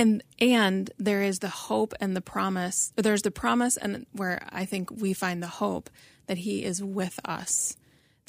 and 0.00 0.22
and 0.40 0.90
there 0.98 1.22
is 1.22 1.38
the 1.38 1.48
hope 1.48 1.94
and 2.00 2.16
the 2.16 2.20
promise 2.20 2.92
there's 2.96 3.22
the 3.22 3.30
promise 3.30 3.76
and 3.76 4.06
where 4.12 4.40
i 4.50 4.64
think 4.64 4.90
we 4.90 5.12
find 5.12 5.42
the 5.42 5.46
hope 5.60 5.90
that 6.26 6.38
he 6.38 6.64
is 6.64 6.82
with 6.82 7.20
us 7.24 7.76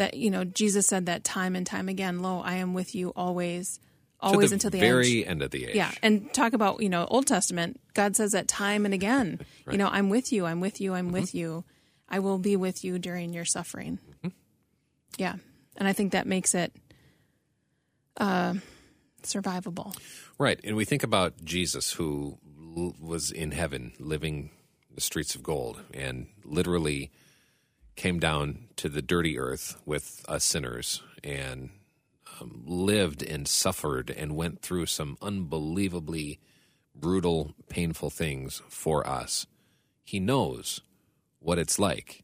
that 0.02 0.14
you 0.16 0.30
know 0.34 0.44
jesus 0.44 0.86
said 0.88 1.06
that 1.06 1.24
time 1.24 1.56
and 1.56 1.66
time 1.66 1.88
again 1.96 2.22
lo 2.26 2.42
i 2.44 2.56
am 2.56 2.74
with 2.74 2.94
you 2.96 3.14
always 3.16 3.80
always 4.20 4.50
the 4.50 4.56
until 4.56 4.70
the 4.70 4.80
very 4.80 5.22
end 5.26 5.32
end 5.32 5.42
of 5.44 5.52
the 5.52 5.66
age. 5.68 5.76
yeah 5.76 5.92
and 6.04 6.32
talk 6.34 6.54
about 6.54 6.82
you 6.82 6.90
know 6.90 7.06
old 7.10 7.26
testament 7.28 7.80
god 7.94 8.16
says 8.16 8.32
that 8.34 8.48
time 8.48 8.86
and 8.86 8.94
again 8.94 9.40
you 9.72 9.78
know 9.78 9.88
i'm 9.98 10.10
with 10.10 10.32
you 10.34 10.46
i'm 10.46 10.60
with 10.62 10.80
you 10.82 10.94
i'm 10.94 11.06
Mm-hmm. 11.06 11.14
with 11.22 11.34
you 11.36 11.64
i 12.10 12.20
will 12.20 12.38
be 12.38 12.56
with 12.56 12.84
you 12.84 13.00
during 13.00 13.34
your 13.34 13.46
suffering 13.46 14.00
Mm-hmm. 14.24 14.36
yeah 15.18 15.36
and 15.78 15.88
i 15.88 15.94
think 15.94 16.12
that 16.14 16.28
makes 16.28 16.54
it 16.54 16.72
uh, 18.18 18.54
survivable. 19.24 19.96
Right. 20.38 20.60
And 20.64 20.76
we 20.76 20.86
think 20.86 21.04
about 21.04 21.44
Jesus, 21.44 21.94
who 21.94 22.38
l- 22.78 22.96
was 23.00 23.32
in 23.32 23.52
heaven 23.52 23.94
living 24.00 24.52
the 24.94 25.02
streets 25.02 25.36
of 25.36 25.44
gold 25.44 25.82
and 25.94 26.28
literally 26.44 27.12
came 27.96 28.20
down 28.20 28.68
to 28.78 28.90
the 28.90 29.02
dirty 29.02 29.38
earth 29.38 29.78
with 29.86 30.26
us 30.28 30.44
sinners 30.44 31.04
and 31.24 31.70
um, 32.40 32.64
lived 32.66 33.22
and 33.22 33.48
suffered 33.48 34.10
and 34.10 34.36
went 34.36 34.62
through 34.62 34.86
some 34.86 35.18
unbelievably 35.22 36.40
brutal, 36.96 37.54
painful 37.70 38.10
things 38.10 38.62
for 38.70 39.08
us. 39.08 39.46
He 40.04 40.20
knows 40.20 40.82
what 41.40 41.60
it's 41.60 41.80
like. 41.80 42.24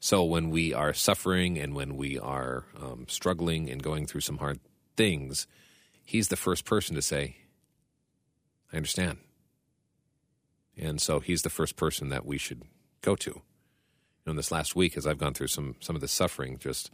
So 0.00 0.24
when 0.24 0.50
we 0.50 0.72
are 0.72 0.94
suffering 0.94 1.58
and 1.58 1.74
when 1.74 1.96
we 1.96 2.18
are 2.18 2.64
um, 2.80 3.06
struggling 3.08 3.68
and 3.68 3.82
going 3.82 4.06
through 4.06 4.22
some 4.22 4.38
hard 4.38 4.60
things, 4.96 5.46
he's 6.04 6.28
the 6.28 6.36
first 6.36 6.64
person 6.64 6.96
to 6.96 7.02
say, 7.02 7.36
I 8.72 8.76
understand. 8.76 9.18
And 10.76 11.00
so 11.00 11.20
he's 11.20 11.42
the 11.42 11.50
first 11.50 11.76
person 11.76 12.08
that 12.08 12.24
we 12.24 12.38
should 12.38 12.62
go 13.02 13.14
to. 13.16 13.42
In 14.26 14.36
this 14.36 14.52
last 14.52 14.76
week, 14.76 14.96
as 14.96 15.06
I've 15.06 15.18
gone 15.18 15.34
through 15.34 15.48
some 15.48 15.76
some 15.80 15.96
of 15.96 16.02
the 16.02 16.08
suffering, 16.08 16.58
just 16.58 16.90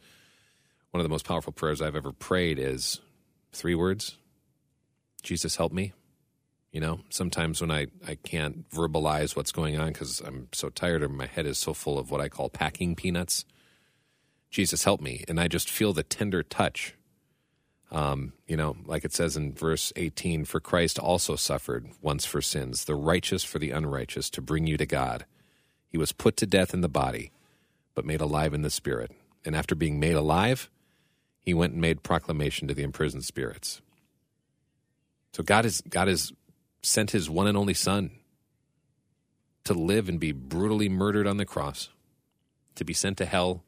one 0.90 1.00
of 1.00 1.04
the 1.04 1.10
most 1.10 1.26
powerful 1.26 1.52
prayers 1.52 1.82
I've 1.82 1.96
ever 1.96 2.12
prayed 2.12 2.58
is 2.58 3.00
three 3.52 3.74
words: 3.74 4.16
"Jesus, 5.22 5.56
help 5.56 5.72
me." 5.72 5.92
You 6.72 6.80
know, 6.80 7.00
sometimes 7.08 7.60
when 7.60 7.70
I, 7.70 7.86
I 8.06 8.16
can't 8.16 8.68
verbalize 8.68 9.34
what's 9.34 9.52
going 9.52 9.78
on 9.78 9.88
because 9.88 10.20
I'm 10.20 10.48
so 10.52 10.68
tired 10.68 11.02
or 11.02 11.08
my 11.08 11.24
head 11.26 11.46
is 11.46 11.56
so 11.56 11.72
full 11.72 11.98
of 11.98 12.10
what 12.10 12.20
I 12.20 12.28
call 12.28 12.50
packing 12.50 12.94
peanuts, 12.94 13.46
Jesus, 14.50 14.84
help 14.84 15.00
me. 15.00 15.24
And 15.26 15.40
I 15.40 15.48
just 15.48 15.70
feel 15.70 15.94
the 15.94 16.02
tender 16.02 16.42
touch 16.42 16.94
um, 17.90 18.32
you 18.46 18.56
know, 18.56 18.76
like 18.84 19.04
it 19.04 19.12
says 19.12 19.36
in 19.36 19.52
verse 19.52 19.92
18, 19.96 20.44
for 20.44 20.60
Christ 20.60 20.98
also 20.98 21.36
suffered 21.36 21.88
once 22.02 22.24
for 22.24 22.42
sins, 22.42 22.84
the 22.84 22.96
righteous 22.96 23.44
for 23.44 23.58
the 23.58 23.70
unrighteous, 23.70 24.28
to 24.30 24.42
bring 24.42 24.66
you 24.66 24.76
to 24.76 24.86
God. 24.86 25.24
He 25.96 25.98
was 25.98 26.12
put 26.12 26.36
to 26.36 26.46
death 26.46 26.74
in 26.74 26.82
the 26.82 26.90
body, 26.90 27.32
but 27.94 28.04
made 28.04 28.20
alive 28.20 28.52
in 28.52 28.60
the 28.60 28.68
spirit. 28.68 29.12
And 29.46 29.56
after 29.56 29.74
being 29.74 29.98
made 29.98 30.12
alive, 30.12 30.68
he 31.40 31.54
went 31.54 31.72
and 31.72 31.80
made 31.80 32.02
proclamation 32.02 32.68
to 32.68 32.74
the 32.74 32.82
imprisoned 32.82 33.24
spirits. 33.24 33.80
So 35.32 35.42
God 35.42 35.64
has 35.64 35.80
God 35.80 36.08
has 36.08 36.34
sent 36.82 37.12
his 37.12 37.30
one 37.30 37.46
and 37.46 37.56
only 37.56 37.72
Son 37.72 38.10
to 39.64 39.72
live 39.72 40.10
and 40.10 40.20
be 40.20 40.32
brutally 40.32 40.90
murdered 40.90 41.26
on 41.26 41.38
the 41.38 41.46
cross, 41.46 41.88
to 42.74 42.84
be 42.84 42.92
sent 42.92 43.16
to 43.16 43.24
hell, 43.24 43.64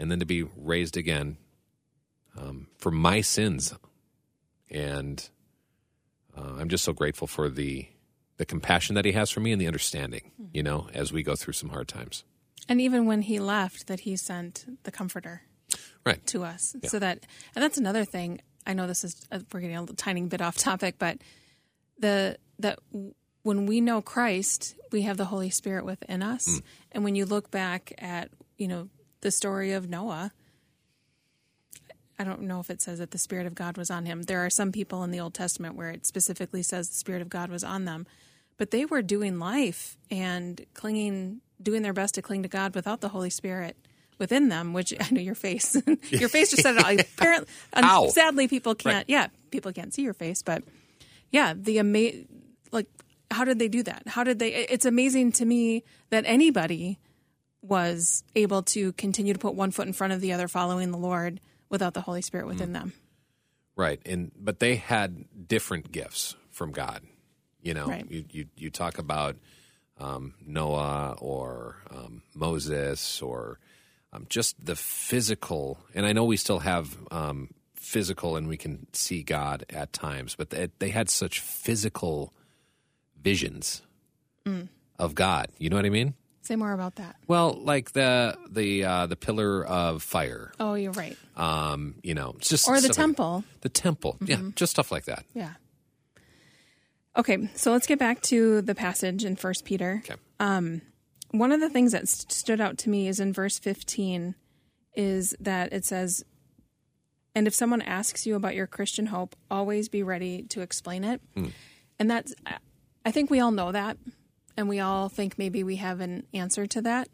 and 0.00 0.10
then 0.10 0.18
to 0.18 0.26
be 0.26 0.42
raised 0.56 0.96
again 0.96 1.36
um, 2.36 2.66
for 2.78 2.90
my 2.90 3.20
sins, 3.20 3.72
and 4.68 5.30
uh, 6.36 6.54
I'm 6.58 6.68
just 6.68 6.82
so 6.82 6.92
grateful 6.92 7.28
for 7.28 7.48
the 7.48 7.86
the 8.42 8.46
compassion 8.46 8.96
that 8.96 9.04
He 9.04 9.12
has 9.12 9.30
for 9.30 9.38
me 9.38 9.52
and 9.52 9.60
the 9.60 9.68
understanding. 9.68 10.32
You 10.52 10.64
know, 10.64 10.88
as 10.92 11.12
we 11.12 11.22
go 11.22 11.36
through 11.36 11.52
some 11.52 11.68
hard 11.70 11.86
times. 11.86 12.24
And 12.68 12.80
even 12.80 13.06
when 13.06 13.22
he 13.22 13.38
left, 13.38 13.86
that 13.86 14.00
he 14.00 14.16
sent 14.16 14.66
the 14.82 14.90
Comforter 14.90 15.42
Right. 16.04 16.24
to 16.26 16.42
us, 16.42 16.74
Yeah. 16.82 16.88
so 16.90 16.98
that 16.98 17.20
and 17.54 17.62
that's 17.62 17.78
another 17.78 18.04
thing. 18.04 18.40
I 18.66 18.72
know 18.74 18.86
this 18.88 19.04
is 19.04 19.14
uh, 19.30 19.38
we're 19.52 19.60
getting 19.60 19.76
a 19.76 19.80
little 19.80 19.94
tiny 19.96 20.22
bit 20.22 20.40
off 20.40 20.56
topic, 20.56 20.96
but 20.98 21.18
the 21.98 22.36
that 22.58 22.78
when 23.42 23.66
we 23.66 23.80
know 23.80 24.02
Christ, 24.02 24.74
we 24.90 25.02
have 25.02 25.16
the 25.16 25.24
Holy 25.26 25.50
Spirit 25.50 25.84
within 25.84 26.20
us, 26.22 26.44
Hmm. 26.46 26.58
and 26.92 27.04
when 27.04 27.14
you 27.14 27.24
look 27.26 27.50
back 27.52 27.92
at 27.98 28.30
you 28.58 28.66
know 28.68 28.88
the 29.20 29.30
story 29.30 29.70
of 29.72 29.88
Noah. 29.88 30.32
I 32.18 32.24
don't 32.24 32.42
know 32.42 32.60
if 32.60 32.70
it 32.70 32.80
says 32.82 32.98
that 33.00 33.10
the 33.10 33.18
Spirit 33.18 33.46
of 33.46 33.54
God 33.54 33.76
was 33.76 33.90
on 33.90 34.04
him. 34.06 34.22
There 34.22 34.44
are 34.44 34.50
some 34.50 34.70
people 34.70 35.02
in 35.02 35.10
the 35.10 35.18
Old 35.20 35.34
Testament 35.34 35.74
where 35.74 35.90
it 35.90 36.06
specifically 36.06 36.62
says 36.62 36.88
the 36.88 36.94
Spirit 36.94 37.22
of 37.22 37.28
God 37.28 37.50
was 37.50 37.64
on 37.64 37.84
them, 37.84 38.06
but 38.62 38.70
they 38.70 38.84
were 38.84 39.02
doing 39.02 39.40
life 39.40 39.96
and 40.08 40.64
clinging, 40.72 41.40
doing 41.60 41.82
their 41.82 41.92
best 41.92 42.14
to 42.14 42.22
cling 42.22 42.44
to 42.44 42.48
God 42.48 42.76
without 42.76 43.00
the 43.00 43.08
Holy 43.08 43.28
Spirit 43.28 43.76
within 44.18 44.48
them. 44.50 44.72
Which 44.72 44.94
I 45.00 45.08
know 45.10 45.20
your 45.20 45.34
face, 45.34 45.74
your 46.10 46.28
face 46.28 46.50
just 46.50 46.62
said 46.62 46.76
it. 46.76 46.84
all. 46.84 46.92
Apparently, 47.18 47.48
Ow. 47.74 48.06
sadly, 48.10 48.46
people 48.46 48.76
can't. 48.76 48.94
Right. 48.98 49.04
Yeah, 49.08 49.26
people 49.50 49.72
can't 49.72 49.92
see 49.92 50.02
your 50.02 50.14
face, 50.14 50.42
but 50.44 50.62
yeah, 51.32 51.54
the 51.56 51.80
ama- 51.80 52.22
like, 52.70 52.86
how 53.32 53.44
did 53.44 53.58
they 53.58 53.66
do 53.66 53.82
that? 53.82 54.04
How 54.06 54.22
did 54.22 54.38
they? 54.38 54.54
It's 54.54 54.84
amazing 54.86 55.32
to 55.32 55.44
me 55.44 55.82
that 56.10 56.22
anybody 56.24 57.00
was 57.62 58.22
able 58.36 58.62
to 58.62 58.92
continue 58.92 59.32
to 59.32 59.40
put 59.40 59.54
one 59.56 59.72
foot 59.72 59.88
in 59.88 59.92
front 59.92 60.12
of 60.12 60.20
the 60.20 60.32
other, 60.34 60.46
following 60.46 60.92
the 60.92 60.98
Lord 60.98 61.40
without 61.68 61.94
the 61.94 62.00
Holy 62.00 62.22
Spirit 62.22 62.46
within 62.46 62.68
Mm. 62.70 62.74
them. 62.74 62.92
Right. 63.74 64.00
And 64.06 64.30
but 64.38 64.60
they 64.60 64.76
had 64.76 65.48
different 65.48 65.90
gifts 65.90 66.36
from 66.52 66.70
God. 66.70 67.02
You 67.62 67.74
know, 67.74 67.86
Right. 67.86 68.06
you, 68.10 68.24
you 68.30 68.46
you 68.56 68.70
talk 68.70 68.98
about 68.98 69.36
um, 69.98 70.34
Noah 70.44 71.16
or 71.20 71.76
um, 71.90 72.22
Moses 72.34 73.22
or 73.22 73.58
um, 74.12 74.26
just 74.28 74.56
the 74.64 74.74
physical. 74.76 75.78
And 75.94 76.04
I 76.04 76.12
know 76.12 76.24
we 76.24 76.36
still 76.36 76.58
have 76.60 76.96
um, 77.10 77.50
physical, 77.74 78.36
and 78.36 78.48
we 78.48 78.56
can 78.56 78.86
see 78.92 79.22
God 79.22 79.64
at 79.70 79.92
times, 79.92 80.34
but 80.34 80.50
they, 80.50 80.68
they 80.80 80.88
had 80.90 81.08
such 81.08 81.40
physical 81.40 82.32
visions 83.22 83.82
of 84.98 85.14
God. 85.14 85.48
You 85.58 85.70
know 85.70 85.76
what 85.76 85.86
I 85.86 85.90
mean? 85.90 86.14
Say 86.42 86.56
more 86.56 86.72
about 86.72 86.96
that. 86.96 87.14
Well, 87.28 87.52
like 87.62 87.92
the 87.92 88.36
the 88.50 88.84
uh, 88.84 89.06
the 89.06 89.14
pillar 89.16 89.64
of 89.64 90.02
fire. 90.02 90.52
Oh, 90.58 90.74
you're 90.74 90.90
right. 90.92 91.16
Um, 91.36 91.94
you 92.02 92.14
know, 92.14 92.34
just 92.40 92.66
Or 92.68 92.74
the 92.74 92.80
stuff 92.82 92.88
like- 92.90 92.96
temple. 92.96 93.44
the 93.60 93.68
temple. 93.68 94.16
Yeah, 94.24 94.40
just 94.56 94.72
stuff 94.72 94.90
like 94.90 95.04
that. 95.04 95.24
Yeah. 95.34 95.52
Okay, 97.16 97.48
so 97.54 97.72
let's 97.72 97.86
get 97.86 97.98
back 97.98 98.22
to 98.22 98.62
the 98.62 98.74
passage 98.74 99.24
in 99.24 99.36
First 99.36 99.64
Peter. 99.64 100.02
Okay. 100.04 100.18
Um, 100.40 100.82
one 101.30 101.52
of 101.52 101.60
the 101.60 101.68
things 101.70 101.92
that 101.92 102.08
st- 102.08 102.32
stood 102.32 102.60
out 102.60 102.78
to 102.78 102.90
me 102.90 103.08
is 103.08 103.20
in 103.20 103.32
verse 103.32 103.58
15 103.58 104.34
is 104.94 105.34
that 105.40 105.72
it 105.72 105.84
says, 105.84 106.24
"And 107.34 107.46
if 107.46 107.54
someone 107.54 107.82
asks 107.82 108.26
you 108.26 108.34
about 108.34 108.54
your 108.54 108.66
Christian 108.66 109.06
hope, 109.06 109.36
always 109.50 109.88
be 109.88 110.02
ready 110.02 110.42
to 110.44 110.60
explain 110.60 111.04
it." 111.04 111.20
Hmm. 111.34 111.48
And 111.98 112.10
that's 112.10 112.34
I- 112.46 112.58
I 113.04 113.10
think 113.10 113.30
we 113.30 113.40
all 113.40 113.50
know 113.50 113.72
that 113.72 113.98
and 114.56 114.68
we 114.68 114.80
all 114.80 115.08
think 115.08 115.38
maybe 115.38 115.64
we 115.64 115.76
have 115.76 116.00
an 116.00 116.26
answer 116.32 116.66
to 116.66 116.82
that. 116.82 117.08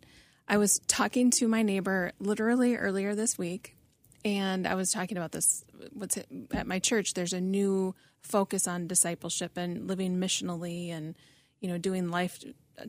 I 0.47 0.59
was 0.59 0.81
talking 0.87 1.31
to 1.33 1.49
my 1.49 1.63
neighbor 1.63 2.13
literally 2.19 2.77
earlier 2.77 3.15
this 3.15 3.37
week 3.39 3.77
and 4.25 4.67
I 4.67 4.75
was 4.75 4.91
talking 4.91 5.17
about 5.17 5.33
this 5.33 5.65
what's 5.93 6.17
it, 6.17 6.27
at 6.53 6.67
my 6.67 6.79
church 6.79 7.15
there's 7.15 7.33
a 7.33 7.41
new 7.41 7.95
focus 8.23 8.67
on 8.67 8.87
discipleship 8.87 9.57
and 9.57 9.87
living 9.89 10.19
missionally 10.19 10.91
and 10.91 11.15
you 11.61 11.69
know 11.69 11.79
doing 11.79 12.11
life 12.11 12.43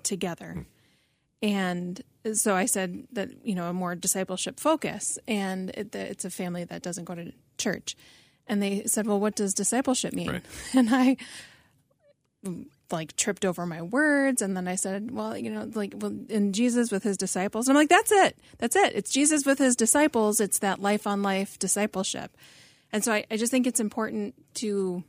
together. 0.04 0.66
And 1.42 2.02
so 2.34 2.54
I 2.56 2.66
said 2.66 3.08
that 3.14 3.46
you 3.46 3.56
know 3.56 3.70
a 3.70 3.74
more 3.74 3.96
discipleship 3.96 4.60
focus 4.60 5.18
and 5.28 5.70
it, 5.72 5.96
it's 5.96 6.26
a 6.26 6.30
family 6.30 6.64
that 6.66 6.82
doesn't 6.82 7.06
go 7.06 7.16
to 7.16 7.32
church. 7.58 7.96
And 8.48 8.62
they 8.62 8.84
said, 8.86 9.08
"Well, 9.08 9.20
what 9.20 9.36
does 9.36 9.54
discipleship 9.54 10.14
mean?" 10.14 10.30
Right. 10.30 10.46
And 10.74 10.90
I 10.90 11.18
like 12.92 13.16
tripped 13.16 13.46
over 13.46 13.66
my 13.66 13.82
words 13.82 14.42
and 14.42 14.56
then 14.56 14.68
I 14.68 14.76
said, 14.76 15.12
well, 15.12 15.38
you 15.38 15.50
know, 15.50 15.70
like 15.74 15.94
well 15.98 16.14
in 16.30 16.54
Jesus 16.54 16.92
with 16.92 17.04
his 17.04 17.18
disciples. 17.18 17.68
And 17.68 17.78
I'm 17.78 17.82
like, 17.82 17.90
that's 17.90 18.12
it. 18.12 18.38
That's 18.58 18.76
it. 18.76 18.94
It's 18.96 19.12
Jesus 19.12 19.46
with 19.46 19.60
his 19.60 19.76
disciples. 19.76 20.40
It's 20.40 20.60
that 20.60 20.82
life 20.82 21.06
on 21.06 21.22
life 21.22 21.60
discipleship. 21.60 22.36
And 22.92 23.04
so 23.04 23.14
I, 23.14 23.26
I 23.30 23.38
just 23.38 23.52
think 23.52 23.68
it's 23.68 23.80
important 23.80 24.36
to 24.56 25.04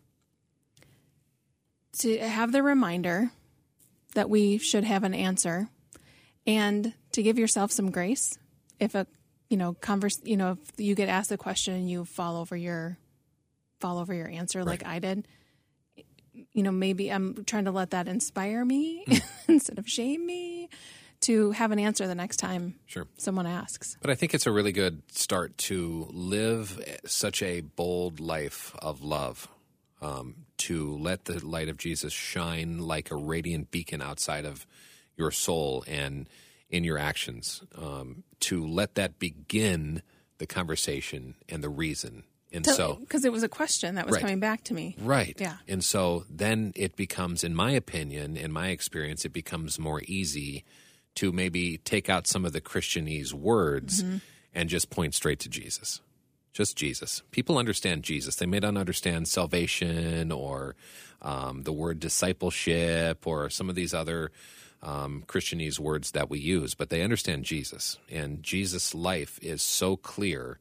to 1.99 2.19
have 2.19 2.53
the 2.53 2.63
reminder 2.63 3.31
that 4.15 4.31
we 4.31 4.59
should 4.59 4.85
have 4.85 5.05
an 5.05 5.15
answer 5.15 5.69
and 6.47 6.95
to 7.13 7.23
give 7.23 7.39
yourself 7.39 7.71
some 7.73 7.91
grace 7.91 8.39
if 8.79 8.95
a 8.95 9.07
you 9.49 9.57
know 9.57 9.75
converse 9.75 10.21
you 10.25 10.37
know 10.37 10.53
if 10.53 10.73
you 10.79 10.95
get 10.95 11.09
asked 11.09 11.33
a 11.33 11.37
question 11.37 11.75
and 11.75 11.91
you 11.91 12.05
fall 12.05 12.37
over 12.37 12.57
your 12.57 12.97
fall 13.79 13.99
over 13.99 14.15
your 14.15 14.29
answer 14.29 14.65
like 14.65 14.85
I 14.85 14.99
did 14.99 15.27
you 16.53 16.63
know, 16.63 16.73
maybe 16.73 17.11
I'm 17.11 17.45
trying 17.45 17.65
to 17.67 17.71
let 17.71 17.91
that 17.91 18.09
inspire 18.09 18.65
me 18.65 19.05
hmm. 19.07 19.17
instead 19.49 19.79
of 19.79 19.89
shame 19.89 20.27
me 20.27 20.69
to 21.23 21.51
have 21.51 21.71
an 21.71 21.79
answer 21.79 22.07
the 22.07 22.15
next 22.15 22.39
time 22.39 22.75
Sure. 22.87 23.07
someone 23.19 23.47
asks. 23.47 23.97
But 24.01 24.11
I 24.11 24.15
think 24.15 24.33
it's 24.33 24.47
a 24.47 24.53
really 24.53 24.73
good 24.73 25.03
start 25.13 25.57
to 25.59 26.09
live 26.11 26.83
such 27.05 27.43
a 27.43 27.61
bold 27.61 28.21
life 28.21 28.75
of 28.79 29.03
love, 29.03 29.49
um, 30.01 30.47
to 30.59 30.97
let 30.97 31.25
the 31.27 31.45
light 31.45 31.69
of 31.69 31.77
Jesus 31.77 32.13
shine 32.13 32.79
like 32.79 33.11
a 33.11 33.17
radiant 33.17 33.71
beacon 33.71 34.01
outside 34.03 34.45
of 34.45 34.67
your 35.17 35.31
soul 35.31 35.85
and 35.87 36.29
in 36.71 36.85
your 36.85 36.99
actions, 36.99 37.63
um, 37.77 38.23
to 38.41 38.67
let 38.67 38.95
that 38.95 39.19
begin 39.19 40.03
the 40.39 40.47
conversation 40.47 41.35
and 41.49 41.63
the 41.63 41.69
reason. 41.69 42.23
And 42.53 42.65
so, 42.67 42.95
Because 43.01 43.25
it 43.25 43.31
was 43.33 43.43
a 43.43 43.49
question 43.49 43.95
that 43.97 44.07
was 44.07 44.15
Right. 44.15 44.21
coming 44.23 44.41
back 44.41 44.65
to 44.65 44.75
me. 44.75 44.97
Right. 44.99 45.37
Yeah. 45.39 45.57
And 45.69 45.85
so 45.85 46.25
then 46.31 46.73
it 46.75 46.97
becomes, 46.97 47.45
in 47.45 47.55
my 47.55 47.73
opinion, 47.73 48.37
in 48.37 48.51
my 48.53 48.69
experience, 48.69 49.25
it 49.25 49.33
becomes 49.33 49.79
more 49.79 50.03
easy 50.07 50.65
to 51.17 51.31
maybe 51.33 51.79
take 51.79 52.09
out 52.09 52.27
some 52.27 52.45
of 52.45 52.53
the 52.53 52.61
Christianese 52.61 53.33
words 53.33 54.03
Mm-hmm. 54.03 54.17
and 54.55 54.69
just 54.69 54.91
point 54.91 55.15
straight 55.15 55.39
to 55.41 55.49
Jesus. 55.49 56.01
Just 56.53 56.77
Jesus. 56.77 57.23
People 57.31 57.59
understand 57.59 58.03
Jesus. 58.03 58.37
They 58.37 58.47
may 58.47 58.59
not 58.59 58.77
understand 58.77 59.29
salvation 59.29 60.33
or 60.33 60.75
um, 61.23 61.63
the 61.63 61.73
word 61.73 62.01
discipleship 62.01 63.27
or 63.27 63.51
some 63.51 63.69
of 63.69 63.75
these 63.75 63.95
other 63.95 64.33
um, 64.83 65.25
Christianese 65.27 65.79
words 65.79 66.13
that 66.13 66.31
we 66.31 66.39
use, 66.39 66.75
but 66.75 66.89
they 66.89 67.03
understand 67.03 67.45
Jesus. 67.45 67.99
And 68.11 68.43
Jesus' 68.43 68.95
life 68.95 69.39
is 69.43 69.63
so 69.63 69.97
clear. 69.97 70.59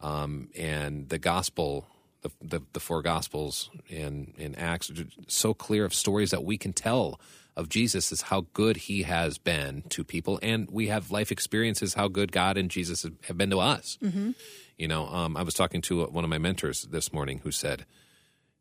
Um, 0.00 0.50
and 0.54 1.08
the 1.08 1.18
gospel, 1.18 1.86
the, 2.22 2.30
the, 2.42 2.60
the 2.74 2.80
four 2.80 3.02
gospels 3.02 3.70
in, 3.88 4.54
Acts, 4.58 4.90
are 4.90 5.06
so 5.26 5.54
clear 5.54 5.84
of 5.84 5.94
stories 5.94 6.30
that 6.30 6.44
we 6.44 6.58
can 6.58 6.72
tell 6.72 7.18
of 7.56 7.68
Jesus 7.68 8.10
is 8.10 8.22
how 8.22 8.46
good 8.52 8.76
he 8.76 9.04
has 9.04 9.38
been 9.38 9.84
to 9.90 10.04
people. 10.04 10.38
And 10.42 10.68
we 10.70 10.88
have 10.88 11.10
life 11.10 11.30
experiences 11.30 11.94
how 11.94 12.08
good 12.08 12.32
God 12.32 12.56
and 12.56 12.70
Jesus 12.70 13.06
have 13.26 13.38
been 13.38 13.50
to 13.50 13.60
us. 13.60 13.96
Mm-hmm. 14.02 14.32
You 14.76 14.88
know, 14.88 15.06
um, 15.06 15.36
I 15.36 15.42
was 15.42 15.54
talking 15.54 15.80
to 15.82 16.04
one 16.06 16.24
of 16.24 16.30
my 16.30 16.38
mentors 16.38 16.82
this 16.82 17.12
morning 17.12 17.40
who 17.44 17.50
said, 17.50 17.86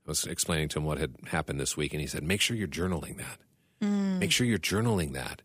I 0.05 0.09
was 0.09 0.25
explaining 0.25 0.69
to 0.69 0.79
him 0.79 0.85
what 0.85 0.99
had 0.99 1.15
happened 1.27 1.59
this 1.59 1.75
week, 1.75 1.93
and 1.93 2.01
he 2.01 2.07
said, 2.07 2.23
make 2.23 2.41
sure 2.41 2.55
you're 2.55 2.67
journaling 2.67 3.17
that. 3.17 3.39
Mm. 3.81 4.19
Make 4.19 4.31
sure 4.31 4.45
you're 4.45 4.59
journaling 4.59 5.13
that. 5.13 5.41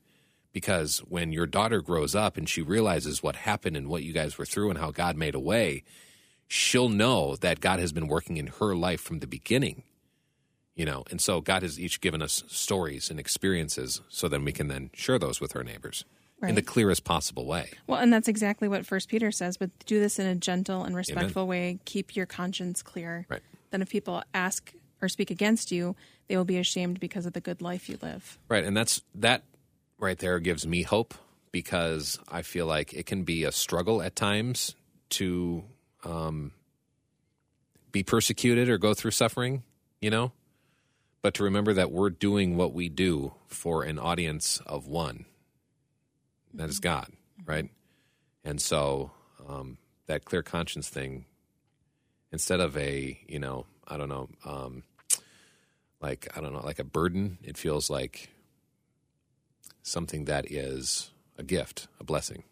Because 0.52 0.98
when 1.00 1.32
your 1.32 1.46
daughter 1.46 1.80
grows 1.80 2.14
up 2.14 2.36
and 2.36 2.48
she 2.48 2.62
realizes 2.62 3.22
what 3.22 3.36
happened 3.36 3.76
and 3.76 3.88
what 3.88 4.02
you 4.02 4.12
guys 4.12 4.36
were 4.36 4.46
through 4.46 4.70
and 4.70 4.78
how 4.78 4.90
God 4.90 5.16
made 5.16 5.34
a 5.34 5.40
way, 5.40 5.84
she'll 6.48 6.88
know 6.88 7.36
that 7.36 7.60
God 7.60 7.78
has 7.78 7.92
been 7.92 8.08
working 8.08 8.38
in 8.38 8.48
her 8.48 8.74
life 8.74 9.00
from 9.00 9.20
the 9.20 9.26
beginning. 9.26 9.84
You 10.74 10.86
know, 10.86 11.04
and 11.10 11.20
so 11.20 11.40
God 11.40 11.62
has 11.62 11.78
each 11.78 12.00
given 12.00 12.22
us 12.22 12.44
stories 12.48 13.10
and 13.10 13.18
experiences 13.18 14.00
so 14.08 14.28
then 14.28 14.44
we 14.44 14.52
can 14.52 14.68
then 14.68 14.90
share 14.94 15.18
those 15.18 15.40
with 15.40 15.54
our 15.56 15.64
neighbors 15.64 16.04
Right. 16.40 16.50
in 16.50 16.54
the 16.54 16.62
clearest 16.62 17.02
possible 17.02 17.46
way. 17.46 17.70
Well, 17.88 17.98
and 17.98 18.12
that's 18.12 18.28
exactly 18.28 18.68
what 18.68 18.86
First 18.86 19.08
Peter 19.08 19.32
says. 19.32 19.56
But 19.56 19.70
do 19.86 19.98
this 19.98 20.20
in 20.20 20.26
a 20.26 20.36
gentle 20.36 20.84
and 20.84 20.94
respectful 20.94 21.48
way. 21.48 21.80
Keep 21.84 22.14
your 22.14 22.26
conscience 22.26 22.80
clear. 22.80 23.26
Right. 23.28 23.42
Then, 23.70 23.82
if 23.82 23.90
people 23.90 24.22
ask 24.32 24.72
or 25.02 25.08
speak 25.08 25.30
against 25.30 25.72
you, 25.72 25.96
they 26.28 26.36
will 26.36 26.44
be 26.44 26.58
ashamed 26.58 27.00
because 27.00 27.26
of 27.26 27.32
the 27.32 27.40
good 27.40 27.60
life 27.60 27.88
you 27.88 27.98
live. 28.02 28.38
Right, 28.48 28.64
and 28.64 28.76
that's 28.76 29.02
that 29.16 29.42
right 29.98 30.18
there 30.18 30.38
gives 30.38 30.66
me 30.66 30.82
hope 30.82 31.14
because 31.50 32.18
I 32.30 32.42
feel 32.42 32.66
like 32.66 32.92
it 32.92 33.06
can 33.06 33.24
be 33.24 33.44
a 33.44 33.52
struggle 33.52 34.02
at 34.02 34.14
times 34.14 34.74
to 35.10 35.64
um, 36.04 36.52
be 37.90 38.02
persecuted 38.02 38.68
or 38.68 38.78
go 38.78 38.94
through 38.94 39.12
suffering, 39.12 39.62
you 40.00 40.10
know. 40.10 40.32
But 41.22 41.34
to 41.34 41.44
remember 41.44 41.72
that 41.74 41.90
we're 41.90 42.10
doing 42.10 42.56
what 42.56 42.72
we 42.72 42.88
do 42.88 43.32
for 43.48 43.82
an 43.82 43.98
audience 43.98 44.60
of 44.66 44.86
one, 44.86 45.24
that 46.54 46.68
is 46.68 46.80
God, 46.80 47.08
right? 47.44 47.68
And 48.44 48.60
so 48.60 49.10
um, 49.46 49.78
that 50.06 50.24
clear 50.24 50.42
conscience 50.42 50.88
thing, 50.88 51.24
instead 52.32 52.60
of 52.60 52.76
a, 52.76 53.18
you 53.26 53.38
know, 53.38 53.66
I 53.86 53.96
don't 53.96 54.08
know, 54.08 54.28
um, 54.44 54.82
like 56.00 56.28
I 56.36 56.40
don't 56.40 56.52
know, 56.52 56.64
like 56.64 56.78
a 56.78 56.84
burden. 56.84 57.38
It 57.42 57.56
feels 57.56 57.90
like 57.90 58.30
something 59.82 60.26
that 60.26 60.50
is 60.50 61.10
a 61.36 61.42
gift, 61.42 61.88
a 62.00 62.04
blessing. 62.04 62.44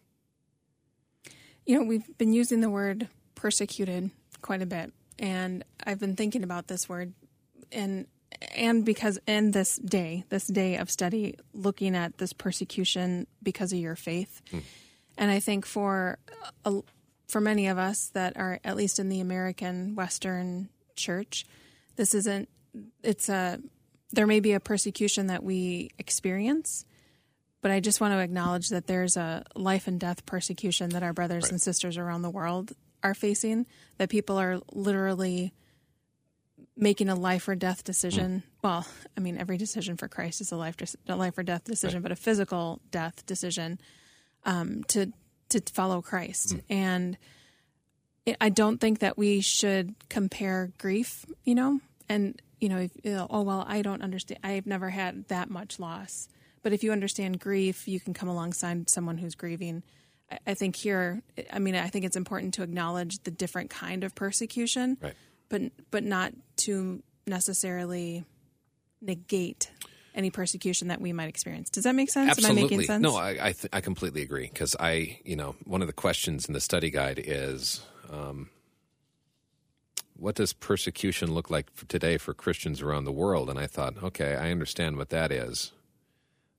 You 1.64 1.78
know, 1.78 1.84
we've 1.84 2.16
been 2.18 2.32
using 2.32 2.60
the 2.60 2.70
word 2.70 3.08
persecuted 3.34 4.10
quite 4.40 4.62
a 4.62 4.66
bit, 4.66 4.92
and 5.18 5.64
I've 5.84 5.98
been 5.98 6.16
thinking 6.16 6.42
about 6.42 6.68
this 6.68 6.88
word, 6.88 7.12
and 7.72 8.06
and 8.56 8.84
because 8.84 9.18
in 9.26 9.50
this 9.52 9.76
day, 9.76 10.24
this 10.28 10.46
day 10.46 10.76
of 10.76 10.90
study, 10.90 11.36
looking 11.52 11.94
at 11.96 12.18
this 12.18 12.32
persecution 12.32 13.26
because 13.42 13.72
of 13.72 13.78
your 13.78 13.96
faith, 13.96 14.42
hmm. 14.50 14.58
and 15.16 15.30
I 15.30 15.40
think 15.40 15.66
for 15.66 16.18
a, 16.64 16.80
for 17.28 17.40
many 17.40 17.66
of 17.66 17.78
us 17.78 18.08
that 18.14 18.36
are 18.36 18.60
at 18.64 18.76
least 18.76 18.99
in 18.99 19.08
the 19.08 19.20
American 19.20 19.94
Western 19.94 20.68
Church, 20.96 21.44
this 21.96 22.14
isn't. 22.14 22.49
It's 23.02 23.28
a 23.28 23.58
there 24.12 24.26
may 24.26 24.40
be 24.40 24.52
a 24.52 24.60
persecution 24.60 25.26
that 25.26 25.42
we 25.42 25.90
experience, 25.99 26.84
but 27.60 27.70
I 27.70 27.80
just 27.80 28.00
want 28.00 28.12
to 28.12 28.18
acknowledge 28.20 28.68
that 28.68 28.86
there's 28.86 29.16
a 29.16 29.44
life 29.54 29.86
and 29.86 29.99
death 29.99 30.25
persecution 30.26 30.90
that 30.90 31.02
our 31.02 31.12
brothers 31.12 31.44
Right. 31.44 31.52
and 31.52 31.62
sisters 31.62 31.96
around 31.96 32.22
the 32.22 32.30
world 32.30 32.72
are 33.02 33.14
facing. 33.14 33.66
That 33.99 34.08
people 34.08 34.38
are 34.38 34.60
literally 34.72 35.52
making 36.76 37.08
a 37.08 37.15
life 37.15 37.49
or 37.49 37.54
death 37.54 37.84
decision. 37.84 38.43
Well, 38.62 38.86
I 39.17 39.21
mean, 39.21 39.39
every 39.39 39.56
decision 39.56 39.97
for 39.97 40.08
Christ 40.08 40.41
is 40.41 40.52
a 40.52 40.56
life 40.56 40.76
a 41.08 41.17
life 41.17 41.39
or 41.39 41.43
death 41.43 41.65
decision, 41.65 42.02
but 42.02 42.12
a 42.12 42.17
physical 42.17 42.80
death 42.91 43.25
decision 43.26 43.80
um, 44.45 44.84
to 44.89 45.12
to 45.49 45.60
follow 45.73 46.02
Christ. 46.02 46.56
And 46.69 47.17
it, 48.26 48.36
I 48.41 48.49
don't 48.49 48.78
think 48.78 48.99
that 48.99 49.17
we 49.17 49.41
should 49.41 49.95
compare 50.08 50.73
grief. 50.78 51.25
You 51.45 51.54
know, 51.54 51.80
and 52.08 52.41
you 52.60 52.69
know, 52.69 52.78
if, 52.78 52.91
oh 53.30 53.43
well, 53.43 53.65
I 53.67 53.82
don't 53.82 54.02
understand. 54.02 54.41
I've 54.45 54.67
never 54.67 54.91
had 54.91 55.28
that 55.28 55.49
much 55.50 55.78
loss. 55.78 56.28
But 56.62 56.73
if 56.73 56.82
you 56.82 56.91
understand 56.91 57.39
grief, 57.39 57.86
you 57.86 58.00
can 58.00 58.12
come 58.12 58.28
alongside 58.28 58.91
someone 58.91 59.19
who's 59.19 59.36
grieving. 59.36 59.82
I, 60.30 60.39
I 60.49 60.54
think 60.54 60.75
here, 60.75 61.23
I 61.52 61.60
mean, 61.60 61.76
I 61.76 61.86
think 61.89 62.04
it's 62.04 62.17
important 62.17 62.54
to 62.54 62.62
acknowledge 62.65 63.23
the 63.23 63.30
different 63.30 63.71
kind 63.71 64.02
of 64.02 64.15
persecution 64.17 64.97
Right. 65.00 65.15
but 65.49 65.62
but 65.93 66.02
not 66.02 66.32
to 66.66 67.02
necessarily 67.26 68.24
negate 69.00 69.70
any 70.14 70.30
persecution 70.30 70.88
that 70.88 71.00
we 71.00 71.12
might 71.12 71.28
experience. 71.28 71.68
Does 71.70 71.84
that 71.84 71.94
make 71.94 72.10
sense? 72.10 72.30
Absolutely. 72.30 72.62
Am 72.62 72.66
I 72.66 72.70
making 72.70 72.82
sense? 72.86 73.02
No, 73.02 73.16
I 73.16 73.30
I, 73.30 73.52
th- 73.52 73.68
I 73.72 73.80
completely 73.80 74.22
agree 74.22 74.48
because 74.48 74.74
I, 74.78 75.18
you 75.24 75.36
know, 75.36 75.56
one 75.64 75.82
of 75.82 75.86
the 75.86 75.92
questions 75.92 76.46
in 76.46 76.54
the 76.54 76.60
study 76.60 76.90
guide 76.90 77.22
is, 77.22 77.82
um, 78.10 78.48
what 80.14 80.34
does 80.36 80.54
persecution 80.54 81.34
look 81.34 81.50
like 81.50 81.70
for 81.74 81.84
today 81.86 82.16
for 82.16 82.32
Christians 82.32 82.80
around 82.80 83.04
the 83.04 83.12
world? 83.12 83.50
And 83.50 83.58
I 83.58 83.66
thought, 83.66 84.02
okay, 84.02 84.34
I 84.34 84.50
understand 84.50 84.96
what 84.96 85.10
that 85.10 85.30
is. 85.30 85.72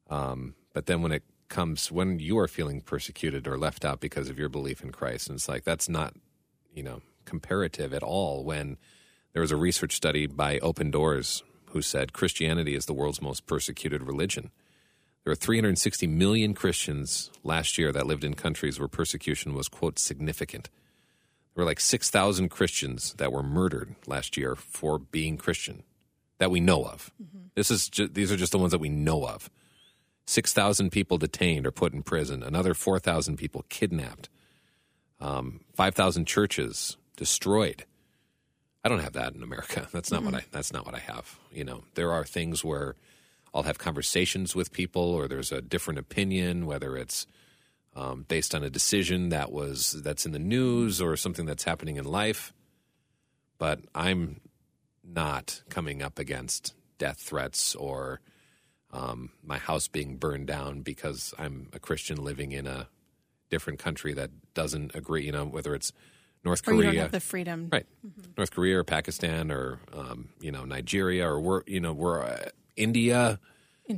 Um, 0.09 0.53
but 0.73 0.85
then 0.85 1.01
when 1.01 1.11
it 1.11 1.23
comes 1.49 1.91
when 1.91 2.19
you 2.19 2.37
are 2.37 2.47
feeling 2.47 2.81
persecuted 2.81 3.47
or 3.47 3.57
left 3.57 3.83
out 3.85 3.99
because 3.99 4.29
of 4.29 4.37
your 4.37 4.49
belief 4.49 4.83
in 4.83 4.91
Christ, 4.91 5.29
and 5.29 5.37
it's 5.37 5.49
like 5.49 5.63
that's 5.63 5.89
not, 5.89 6.13
you 6.73 6.83
know, 6.83 7.01
comparative 7.25 7.93
at 7.93 8.03
all. 8.03 8.43
When 8.43 8.77
there 9.37 9.41
was 9.43 9.51
a 9.51 9.55
research 9.55 9.95
study 9.95 10.25
by 10.25 10.57
Open 10.63 10.89
Doors 10.89 11.43
who 11.67 11.83
said 11.83 12.11
Christianity 12.11 12.73
is 12.73 12.87
the 12.87 12.93
world's 12.95 13.21
most 13.21 13.45
persecuted 13.45 14.01
religion. 14.01 14.49
There 15.23 15.29
were 15.29 15.35
360 15.35 16.07
million 16.07 16.55
Christians 16.55 17.29
last 17.43 17.77
year 17.77 17.91
that 17.91 18.07
lived 18.07 18.23
in 18.23 18.33
countries 18.33 18.79
where 18.79 18.87
persecution 18.87 19.53
was, 19.53 19.67
quote, 19.67 19.99
significant. 19.99 20.71
There 21.53 21.63
were 21.63 21.69
like 21.69 21.79
6,000 21.79 22.49
Christians 22.49 23.13
that 23.19 23.31
were 23.31 23.43
murdered 23.43 23.93
last 24.07 24.37
year 24.37 24.55
for 24.55 24.97
being 24.97 25.37
Christian 25.37 25.83
that 26.39 26.49
we 26.49 26.59
know 26.59 26.83
of. 26.83 27.11
This 27.53 27.69
is 27.69 27.89
ju- 27.89 28.07
these 28.07 28.31
are 28.31 28.37
just 28.37 28.53
the 28.53 28.57
ones 28.57 28.71
that 28.71 28.81
we 28.81 28.89
know 28.89 29.27
of. 29.27 29.51
6,000 30.25 30.89
people 30.89 31.19
detained 31.19 31.67
or 31.67 31.71
put 31.71 31.93
in 31.93 32.01
prison, 32.01 32.41
another 32.41 32.73
4,000 32.73 33.37
people 33.37 33.65
kidnapped, 33.69 34.29
um, 35.21 35.59
5,000 35.75 36.25
churches 36.25 36.97
destroyed. 37.15 37.85
I 38.83 38.89
don't 38.89 38.99
have 38.99 39.13
that 39.13 39.33
in 39.33 39.43
America. 39.43 39.87
That's 39.93 40.11
not 40.11 40.23
what 40.23 40.33
I. 40.33 40.45
That's 40.51 40.71
not 40.71 40.85
what 40.85 40.95
I 40.95 40.99
have. 40.99 41.37
You 41.51 41.63
know, 41.63 41.83
there 41.95 42.11
are 42.11 42.23
things 42.23 42.63
where 42.63 42.95
I'll 43.53 43.63
have 43.63 43.77
conversations 43.77 44.55
with 44.55 44.71
people, 44.71 45.01
or 45.01 45.27
there's 45.27 45.51
a 45.51 45.61
different 45.61 45.99
opinion, 45.99 46.65
whether 46.65 46.95
it's 46.95 47.27
um, 47.95 48.25
based 48.27 48.53
on 48.53 48.63
a 48.63 48.69
decision 48.69 49.29
that 49.29 49.51
was 49.51 49.91
that's 50.03 50.25
in 50.25 50.31
the 50.31 50.39
news 50.39 51.01
or 51.01 51.17
something 51.17 51.45
that's 51.45 51.63
happening 51.63 51.97
in 51.97 52.05
life. 52.05 52.53
But 53.57 53.79
I'm 53.95 54.39
not 55.03 55.63
coming 55.69 56.03
up 56.03 56.19
against 56.19 56.75
death 56.97 57.17
threats 57.17 57.73
or 57.75 58.21
um, 58.91 59.31
my 59.43 59.57
house 59.57 59.87
being 59.87 60.17
burned 60.17 60.47
down 60.47 60.81
because 60.81 61.33
I'm 61.37 61.69
a 61.73 61.79
Christian 61.79 62.23
living 62.23 62.51
in 62.51 62.67
a 62.67 62.87
different 63.49 63.79
country 63.79 64.13
that 64.13 64.29
doesn't 64.53 64.95
agree. 64.95 65.25
You 65.25 65.31
know, 65.31 65.45
whether 65.45 65.73
it's 65.73 65.91
North 66.47 66.67
or 66.67 66.73
you 66.73 66.79
Korea, 66.79 66.91
don't 66.91 67.01
have 67.01 67.11
the 67.11 67.19
freedom. 67.19 67.67
right? 67.71 67.85
North 68.37 68.51
Korea 68.51 68.79
or 68.79 68.83
Pakistan 68.83 69.51
or 69.51 69.79
um, 69.91 70.29
you 70.39 70.51
know 70.51 70.63
Nigeria 70.63 71.27
or 71.27 71.39
we're 71.39 71.63
you 71.67 71.79
know 71.79 71.93
we're 71.93 72.23
uh, 72.23 72.49
India. 72.75 73.39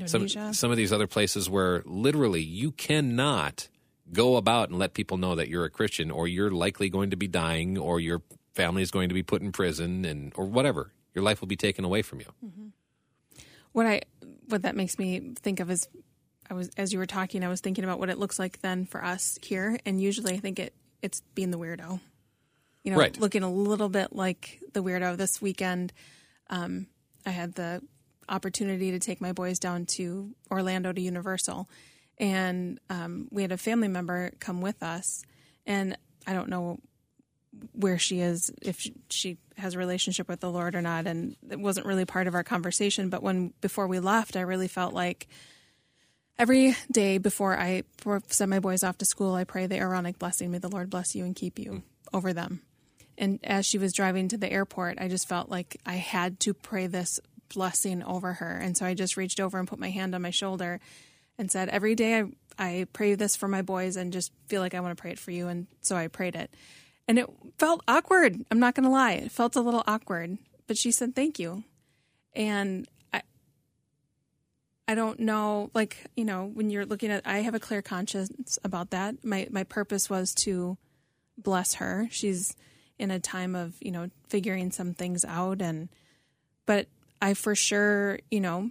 Some, 0.06 0.22
Indonesia. 0.22 0.54
some 0.54 0.70
of 0.70 0.78
these 0.78 0.94
other 0.94 1.08
places 1.08 1.50
where 1.50 1.82
literally 1.86 2.42
you 2.44 2.72
cannot 2.72 3.70
go 4.14 4.36
about 4.36 4.70
and 4.70 4.78
let 4.78 4.94
people 4.94 5.18
know 5.18 5.34
that 5.34 5.50
you're 5.50 5.66
a 5.66 5.70
Christian 5.70 6.12
or 6.12 6.28
you're 6.28 6.52
likely 6.52 6.90
going 6.90 7.10
to 7.10 7.18
be 7.18 7.28
dying 7.28 7.76
or 7.76 8.00
your 8.00 8.22
family 8.54 8.84
is 8.84 8.92
going 8.92 9.10
to 9.10 9.16
be 9.16 9.24
put 9.24 9.42
in 9.42 9.52
prison 9.52 10.06
and 10.06 10.32
or 10.36 10.46
whatever. 10.46 10.94
Your 11.16 11.24
life 11.24 11.42
will 11.42 11.48
be 11.48 11.56
taken 11.56 11.86
away 11.86 12.02
from 12.02 12.20
you. 12.20 12.30
what 13.72 13.86
I 13.86 14.02
what 14.48 14.62
that 14.62 14.76
makes 14.76 14.98
me 15.00 15.34
think 15.42 15.60
of 15.60 15.70
is 15.72 15.88
I 16.50 16.54
was 16.54 16.70
as 16.78 16.94
you 16.94 17.00
were 17.00 17.06
talking, 17.06 17.44
I 17.44 17.50
was 17.50 17.62
thinking 17.62 17.84
about 17.84 18.00
what 18.00 18.10
it 18.10 18.18
looks 18.18 18.40
like 18.40 18.62
then 18.62 18.86
for 18.86 19.04
us 19.04 19.38
here, 19.42 19.80
and 19.86 20.02
usually 20.02 20.34
I 20.34 20.38
think 20.38 20.60
it 20.60 20.74
it's 21.02 21.22
being 21.36 21.52
the 21.52 21.58
weirdo. 21.58 22.00
You 22.84 22.92
know, 22.92 22.98
Right. 22.98 23.18
looking 23.20 23.44
a 23.44 23.52
little 23.52 23.90
bit 23.90 24.14
like 24.14 24.60
the 24.74 24.82
weirdo. 24.82 25.18
This 25.18 25.42
weekend, 25.42 25.92
um, 26.50 26.88
I 27.26 27.32
had 27.32 27.54
the 27.56 27.82
opportunity 28.28 28.92
to 28.92 29.00
take 29.00 29.20
my 29.20 29.34
boys 29.34 29.60
down 29.60 29.86
to 29.98 30.34
Orlando 30.50 30.94
to 30.94 31.02
Universal, 31.02 31.70
and 32.18 32.80
um, 32.90 33.28
we 33.32 33.42
had 33.42 33.52
a 33.52 33.58
family 33.58 33.88
member 33.88 34.32
come 34.40 34.62
with 34.62 34.82
us, 34.82 35.24
and 35.66 35.98
I 36.26 36.34
don't 36.34 36.50
know 36.50 36.80
where 37.74 37.98
she 37.98 38.20
is, 38.22 38.52
if 38.62 38.86
she, 39.10 39.38
has 39.58 39.74
a 39.74 39.78
relationship 39.78 40.30
with 40.30 40.40
the 40.40 40.50
Lord 40.50 40.74
or 40.74 40.82
not, 40.82 41.06
and 41.06 41.36
it 41.50 41.60
wasn't 41.60 41.86
really 41.86 42.06
part 42.06 42.28
of 42.28 42.34
our 42.36 42.46
conversation. 42.46 43.10
But 43.10 43.22
when 43.22 43.52
before 43.60 43.88
we 43.88 44.00
left, 44.00 44.38
I 44.38 44.42
really 44.42 44.70
felt 44.70 44.94
like 44.94 45.28
every 46.38 46.78
day 46.90 47.18
before 47.18 47.60
I 47.60 47.84
send 48.28 48.50
my 48.50 48.60
boys 48.60 48.86
off 48.86 48.98
to 49.00 49.06
school, 49.06 49.34
I 49.34 49.44
pray 49.44 49.68
the 49.68 49.76
Aaronic 49.76 50.18
blessing. 50.18 50.52
May 50.52 50.60
the 50.60 50.70
Lord 50.70 50.90
bless 50.90 51.14
you 51.14 51.26
and 51.26 51.36
keep 51.36 51.60
you 51.60 51.84
over 52.14 52.32
them. 52.32 52.62
And 53.20 53.40
as 53.44 53.66
she 53.66 53.78
was 53.78 53.94
driving 53.94 54.30
to 54.30 54.38
the 54.38 54.52
airport, 54.52 54.98
I 55.00 55.10
just 55.10 55.28
felt 55.28 55.50
like 55.50 55.80
I 55.86 55.96
had 55.96 56.40
to 56.42 56.54
pray 56.54 56.88
this 56.88 57.20
blessing 57.54 58.02
over 58.02 58.34
her. 58.34 58.58
And 58.58 58.78
so 58.78 58.86
I 58.86 58.94
just 58.94 59.18
reached 59.18 59.42
over 59.42 59.60
and 59.60 59.68
put 59.68 59.78
my 59.78 59.90
hand 59.90 60.16
on 60.16 60.22
my 60.22 60.30
shoulder 60.30 60.80
and 61.38 61.52
said, 61.52 61.68
Every 61.70 61.96
day 61.96 62.20
I, 62.20 62.24
I 62.58 62.88
pray 62.94 63.16
this 63.16 63.36
for 63.36 63.50
my 63.50 63.62
boys 63.62 63.98
and 63.98 64.14
just 64.14 64.32
feel 64.48 64.62
like 64.62 64.74
I 64.74 64.80
want 64.80 64.98
to 64.98 65.02
pray 65.02 65.12
it 65.12 65.20
for 65.20 65.32
you. 65.32 65.50
And 65.50 65.68
so 65.82 65.98
I 65.98 66.08
prayed 66.08 66.36
it. 66.36 66.54
And 67.10 67.20
it 67.20 67.30
felt 67.58 67.84
awkward. 67.88 68.46
I'm 68.50 68.60
not 68.60 68.74
going 68.74 68.86
to 68.86 68.90
lie. 68.90 69.14
It 69.14 69.32
felt 69.32 69.58
a 69.58 69.62
little 69.62 69.84
awkward. 69.86 70.38
But 70.66 70.78
she 70.78 70.92
said, 70.92 71.14
Thank 71.14 71.40
you. 71.40 71.66
And 72.34 72.88
I, 73.12 73.24
I 74.88 74.96
don't 74.96 75.20
know, 75.20 75.72
like, 75.74 76.06
you 76.16 76.24
know, 76.24 76.50
when 76.54 76.70
you're 76.70 76.86
looking 76.86 77.12
at, 77.12 77.28
I 77.28 77.40
have 77.40 77.56
a 77.56 77.60
clear 77.60 77.82
conscience 77.82 78.58
about 78.64 78.92
that. 78.92 79.26
My, 79.26 79.48
my 79.52 79.66
purpose 79.66 80.10
was 80.10 80.34
to 80.36 80.78
bless 81.38 81.76
her. 81.76 82.08
She's 82.12 82.56
in 83.00 83.10
a 83.10 83.20
time 83.20 83.56
of, 83.56 83.74
you 83.80 83.92
know, 83.92 84.10
figuring 84.28 84.72
some 84.72 84.94
things 84.94 85.26
out. 85.26 85.62
And, 85.62 85.90
but 86.66 86.88
I 87.22 87.34
for 87.34 87.56
sure, 87.56 88.20
you 88.30 88.42
know, 88.42 88.70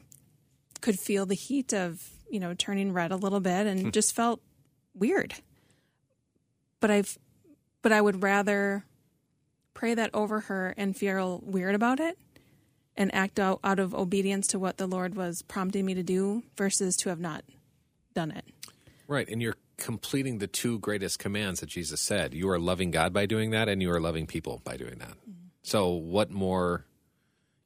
could 0.80 0.98
feel 0.98 1.26
the 1.26 1.34
heat 1.34 1.72
of, 1.72 2.08
you 2.30 2.38
know, 2.38 2.54
turning 2.54 2.92
red 2.92 3.10
a 3.10 3.16
little 3.16 3.40
bit 3.40 3.66
and 3.66 3.80
hmm. 3.80 3.90
just 3.90 4.14
felt 4.14 4.40
weird. 4.94 5.34
But 6.80 6.90
I've, 6.90 7.18
but 7.82 7.90
I 7.90 8.00
would 8.00 8.22
rather 8.22 8.84
pray 9.74 9.94
that 9.94 10.10
over 10.14 10.40
her 10.40 10.74
and 10.76 10.96
feel 10.96 11.40
weird 11.44 11.74
about 11.74 11.98
it 11.98 12.18
and 12.96 13.14
act 13.14 13.40
out, 13.40 13.60
out 13.64 13.78
of 13.78 13.94
obedience 13.94 14.48
to 14.48 14.58
what 14.58 14.76
the 14.76 14.86
Lord 14.86 15.16
was 15.16 15.42
prompting 15.42 15.86
me 15.86 15.94
to 15.94 16.02
do 16.02 16.42
versus 16.56 16.96
to 16.98 17.08
have 17.08 17.20
not 17.20 17.44
done 18.14 18.30
it. 18.30 18.44
Right. 19.06 19.28
And 19.28 19.40
you're 19.40 19.56
completing 19.78 20.38
the 20.38 20.46
two 20.46 20.78
greatest 20.80 21.18
commands 21.18 21.60
that 21.60 21.68
Jesus 21.68 22.00
said. 22.00 22.34
You 22.34 22.50
are 22.50 22.58
loving 22.58 22.90
God 22.90 23.12
by 23.12 23.24
doing 23.24 23.50
that, 23.52 23.68
and 23.68 23.80
you 23.80 23.90
are 23.90 24.00
loving 24.00 24.26
people 24.26 24.60
by 24.64 24.76
doing 24.76 24.98
that. 24.98 25.12
Mm-hmm. 25.12 25.32
So, 25.62 25.92
what 25.92 26.30
more, 26.30 26.84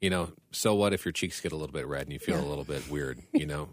you 0.01 0.11
know, 0.11 0.33
so 0.53 0.75
what 0.75 0.93
if 0.93 1.05
your 1.05 1.13
cheeks 1.13 1.41
get 1.41 1.53
a 1.53 1.57
little 1.57 1.73
bit 1.73 1.87
red 1.87 2.03
and 2.03 2.13
you 2.13 2.19
feel 2.19 2.37
yeah. 2.37 2.45
a 2.45 2.49
little 2.49 2.65
bit 2.65 2.89
weird, 2.89 3.21
you 3.33 3.47
know? 3.47 3.71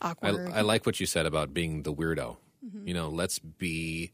Awkward. 0.00 0.48
I, 0.48 0.58
I, 0.58 0.60
like 0.62 0.86
what 0.86 0.98
you 0.98 1.06
said 1.06 1.26
about 1.26 1.52
being 1.52 1.82
the 1.82 1.92
weirdo. 1.92 2.36
Mm-hmm. 2.64 2.88
You 2.88 2.94
know, 2.94 3.08
let's 3.08 3.38
be, 3.38 4.12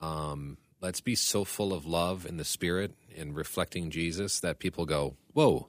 um, 0.00 0.56
let's 0.80 1.00
be 1.00 1.14
so 1.14 1.44
full 1.44 1.72
of 1.72 1.84
love 1.84 2.24
in 2.24 2.36
the 2.36 2.44
spirit 2.44 2.94
and 3.16 3.36
reflecting 3.36 3.90
Jesus 3.90 4.40
that 4.40 4.58
people 4.58 4.86
go, 4.86 5.16
whoa, 5.32 5.68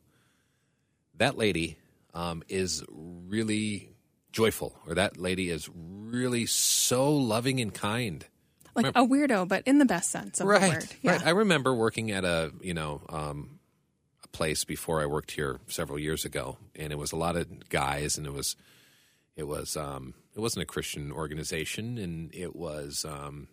that 1.18 1.38
lady 1.38 1.78
um, 2.14 2.44
is 2.48 2.84
really 2.90 3.95
joyful, 4.36 4.78
or 4.86 4.94
that 4.96 5.18
lady 5.18 5.50
is 5.50 5.70
really 5.74 6.46
so 6.46 7.12
loving 7.16 7.60
and 7.62 7.74
kind. 7.74 8.26
Like 8.76 8.88
remember, 8.88 9.00
a 9.00 9.28
weirdo, 9.28 9.48
but 9.48 9.64
in 9.66 9.80
the 9.80 9.86
best 9.86 10.12
sense 10.12 10.42
of 10.42 10.48
right, 10.48 10.62
the 10.62 10.68
word. 10.68 10.88
Yeah. 11.02 11.12
Right. 11.14 11.28
I 11.28 11.30
remember 11.30 11.74
working 11.74 12.12
at 12.12 12.26
a 12.26 12.52
you 12.62 12.74
know 12.74 13.02
um, 13.10 13.60
a 14.24 14.28
place 14.28 14.66
before 14.66 15.02
I 15.02 15.06
worked 15.06 15.32
here 15.32 15.60
several 15.68 15.98
years 15.98 16.26
ago, 16.26 16.58
and 16.76 16.92
it 16.92 16.98
was 16.98 17.14
a 17.14 17.16
lot 17.16 17.38
of 17.38 17.70
guys, 17.70 18.18
and 18.18 18.28
it 18.28 18.34
was 18.34 18.58
it 19.38 19.48
was 19.48 19.78
um, 19.78 20.14
it 20.36 20.42
wasn't 20.42 20.64
a 20.64 20.66
Christian 20.66 21.12
organization, 21.14 21.98
and 21.98 22.36
it 22.36 22.54
was 22.56 23.06
um, 23.06 23.48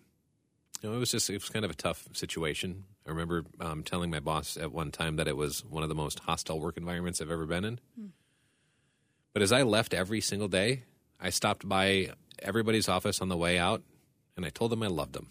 you 0.83 0.91
know 0.91 0.97
it 0.97 0.99
was 0.99 1.13
just 1.13 1.31
it 1.31 1.35
was 1.35 1.49
kind 1.49 1.65
of 1.65 1.71
a 1.71 1.75
tough 1.75 2.09
situation. 2.13 2.85
I 3.07 3.11
remember 3.11 3.45
um, 3.61 3.85
telling 3.85 4.11
my 4.11 4.21
boss 4.21 4.57
at 4.57 4.73
one 4.73 4.91
time 4.91 5.17
that 5.17 5.29
it 5.29 5.37
was 5.37 5.65
one 5.65 5.85
of 5.85 5.89
the 5.89 5.95
most 5.95 6.19
hostile 6.21 6.59
work 6.59 6.77
environments 6.77 7.21
I've 7.21 7.31
ever 7.31 7.47
been 7.47 7.65
in. 7.65 7.81
Hmm. 7.97 8.07
But 9.33 9.43
as 9.43 9.53
I 9.53 9.63
left 9.63 9.95
every 9.95 10.21
single 10.21 10.49
day, 10.49 10.85
I 11.21 11.31
stopped 11.31 11.69
by 11.69 12.11
everybody's 12.39 12.89
office 12.89 13.21
on 13.21 13.29
the 13.29 13.37
way 13.37 13.59
out 13.59 13.83
and 14.37 14.45
I 14.45 14.51
told 14.51 14.73
them 14.73 14.83
I 14.83 14.89
loved 14.89 15.15
them. 15.15 15.29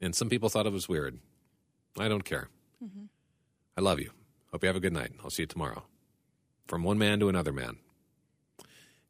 And 0.00 0.14
some 0.14 0.28
people 0.28 0.48
thought 0.48 0.66
it 0.66 0.72
was 0.72 0.88
weird. 0.88 1.18
I 1.98 2.08
don't 2.08 2.24
care. 2.24 2.48
Mm-hmm. 2.84 3.06
I 3.76 3.80
love 3.80 4.00
you. 4.00 4.10
Hope 4.52 4.62
you 4.62 4.68
have 4.68 4.76
a 4.76 4.80
good 4.80 4.92
night. 4.92 5.12
I'll 5.24 5.30
see 5.30 5.42
you 5.42 5.46
tomorrow. 5.46 5.84
From 6.66 6.82
one 6.82 6.98
man 6.98 7.20
to 7.20 7.28
another 7.28 7.52
man. 7.52 7.78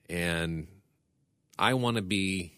And 0.08 0.68
I 1.58 1.74
want 1.74 1.96
to 1.96 2.02
be 2.02 2.52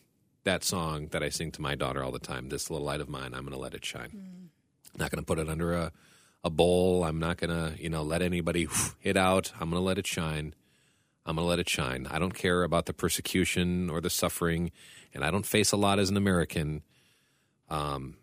that 0.45 0.65
song 0.65 1.09
that 1.09 1.23
I 1.23 1.29
sing 1.29 1.51
to 1.53 1.63
my 1.63 1.75
daughter 1.75 2.03
all 2.03 2.13
the 2.13 2.19
time. 2.19 2.49
This 2.49 2.71
little 2.71 2.87
light 2.87 3.01
of 3.01 3.09
mine, 3.09 3.33
I'm 3.35 3.43
going 3.43 3.53
to 3.53 3.59
let 3.59 3.75
it 3.75 3.85
shine. 3.85 4.11
Mm. 4.11 4.99
Not 4.99 5.11
going 5.11 5.23
to 5.23 5.27
put 5.27 5.39
it 5.39 5.49
under 5.49 5.73
a, 5.73 5.93
a 6.45 6.51
bowl. 6.51 7.05
I'm 7.05 7.19
not 7.19 7.39
going 7.39 7.51
to, 7.51 7.81
you 7.81 7.89
know, 7.89 8.03
let 8.03 8.23
anybody 8.23 8.67
hit 8.99 9.17
out. 9.17 9.53
I'm 9.55 9.71
going 9.71 9.81
to 9.81 9.87
let 9.87 9.99
it 9.99 10.07
shine. 10.07 10.55
I'm 11.29 11.37
going 11.37 11.45
to 11.45 11.49
let 11.49 11.59
it 11.59 11.69
shine. 11.69 12.09
I 12.11 12.19
don't 12.19 12.35
care 12.35 12.63
about 12.63 12.87
the 12.87 12.95
persecution 12.95 13.91
or 13.91 14.01
the 14.01 14.09
suffering, 14.09 14.73
and 15.13 15.23
I 15.23 15.31
don't 15.31 15.45
face 15.45 15.73
a 15.73 15.77
lot 15.77 15.99
as 15.99 16.09
an 16.09 16.17
American. 16.17 16.83
Um, 17.69 18.17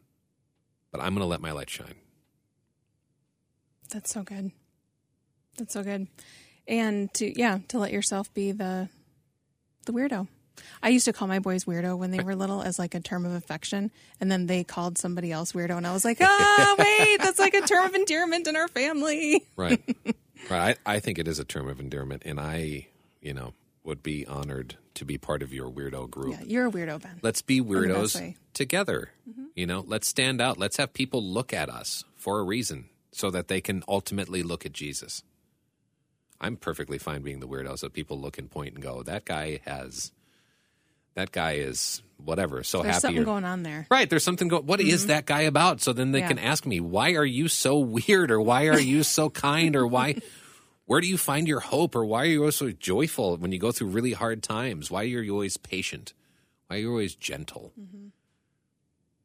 but 0.91 1.01
I'm 1.01 1.13
going 1.13 1.21
to 1.21 1.27
let 1.27 1.39
my 1.39 1.51
light 1.51 1.69
shine. 1.69 1.93
That's 3.91 4.11
so 4.11 4.23
good. 4.23 4.51
That's 5.57 5.73
so 5.73 5.83
good. 5.83 6.07
And 6.67 7.13
to 7.13 7.39
yeah, 7.39 7.59
to 7.67 7.77
let 7.77 7.91
yourself 7.91 8.33
be 8.33 8.51
the 8.51 8.89
the 9.85 9.93
weirdo. 9.93 10.27
I 10.81 10.89
used 10.89 11.05
to 11.05 11.13
call 11.13 11.27
my 11.27 11.37
boys 11.39 11.65
weirdo 11.65 11.97
when 11.97 12.09
they 12.09 12.23
were 12.23 12.35
little 12.35 12.63
as 12.63 12.79
like 12.79 12.95
a 12.95 12.99
term 12.99 13.23
of 13.23 13.33
affection, 13.33 13.91
and 14.19 14.31
then 14.31 14.47
they 14.47 14.63
called 14.63 14.97
somebody 14.97 15.31
else 15.31 15.51
weirdo, 15.51 15.77
and 15.77 15.85
I 15.85 15.93
was 15.93 16.03
like, 16.03 16.17
ah, 16.21 16.75
wait, 16.79 17.19
that's 17.19 17.37
like 17.37 17.53
a 17.53 17.61
term 17.61 17.85
of 17.85 17.93
endearment 17.93 18.47
in 18.47 18.55
our 18.55 18.67
family. 18.67 19.45
Right. 19.55 19.81
Right. 20.49 20.77
I, 20.85 20.97
I 20.97 20.99
think 20.99 21.17
it 21.17 21.27
is 21.27 21.39
a 21.39 21.45
term 21.45 21.67
of 21.67 21.79
endearment, 21.79 22.21
and 22.23 22.39
I 22.39 22.87
you 23.25 23.33
know, 23.33 23.53
would 23.83 24.03
be 24.03 24.25
honored 24.25 24.77
to 24.93 25.03
be 25.03 25.17
part 25.17 25.41
of 25.41 25.51
your 25.51 25.69
weirdo 25.69 26.09
group. 26.09 26.35
Yeah, 26.39 26.43
you're 26.45 26.67
a 26.67 26.71
weirdo, 26.71 27.01
Ben. 27.01 27.19
Let's 27.21 27.41
be 27.41 27.59
weirdos 27.59 28.35
together. 28.53 29.09
Mm-hmm. 29.29 29.45
You 29.55 29.65
know, 29.65 29.83
let's 29.85 30.07
stand 30.07 30.39
out. 30.39 30.57
Let's 30.57 30.77
have 30.77 30.93
people 30.93 31.23
look 31.23 31.51
at 31.51 31.69
us 31.69 32.05
for 32.15 32.39
a 32.39 32.43
reason 32.43 32.85
so 33.11 33.31
that 33.31 33.47
they 33.47 33.61
can 33.61 33.83
ultimately 33.87 34.43
look 34.43 34.65
at 34.65 34.73
Jesus. 34.73 35.23
I'm 36.39 36.55
perfectly 36.55 36.99
fine 36.99 37.23
being 37.23 37.39
the 37.39 37.47
weirdo 37.47 37.79
so 37.79 37.89
people 37.89 38.19
look 38.19 38.37
and 38.37 38.49
point 38.49 38.75
and 38.75 38.83
go, 38.83 39.01
that 39.03 39.25
guy 39.25 39.59
has 39.65 40.11
that 41.15 41.31
guy 41.31 41.53
is 41.53 42.01
whatever, 42.17 42.61
so 42.61 42.83
there's 42.83 42.95
happy. 42.95 43.01
something 43.01 43.21
or, 43.21 43.25
going 43.25 43.45
on 43.45 43.63
there. 43.63 43.87
Right. 43.89 44.09
There's 44.09 44.23
something 44.23 44.49
going 44.49 44.65
What 44.65 44.81
mm-hmm. 44.81 44.89
is 44.89 45.07
that 45.07 45.25
guy 45.25 45.41
about? 45.41 45.81
So 45.81 45.93
then 45.93 46.11
they 46.11 46.19
yeah. 46.19 46.27
can 46.27 46.39
ask 46.39 46.65
me, 46.65 46.79
why 46.79 47.13
are 47.13 47.25
you 47.25 47.47
so 47.47 47.79
weird 48.07 48.29
or 48.31 48.41
why 48.41 48.67
are 48.67 48.79
you 48.79 49.01
so 49.01 49.29
kind 49.29 49.75
or 49.75 49.87
why 49.87 50.17
where 50.85 51.01
do 51.01 51.07
you 51.07 51.17
find 51.17 51.47
your 51.47 51.59
hope 51.59 51.95
or 51.95 52.05
why 52.05 52.23
are 52.23 52.25
you 52.25 52.39
always 52.41 52.55
so 52.55 52.71
joyful 52.71 53.37
when 53.37 53.51
you 53.51 53.59
go 53.59 53.71
through 53.71 53.87
really 53.87 54.13
hard 54.13 54.43
times? 54.43 54.91
Why 54.91 55.01
are 55.03 55.05
you 55.05 55.33
always 55.33 55.57
patient? 55.57 56.13
Why 56.67 56.77
are 56.77 56.79
you 56.79 56.89
always 56.89 57.15
gentle? 57.15 57.71
Mm-hmm. 57.79 58.07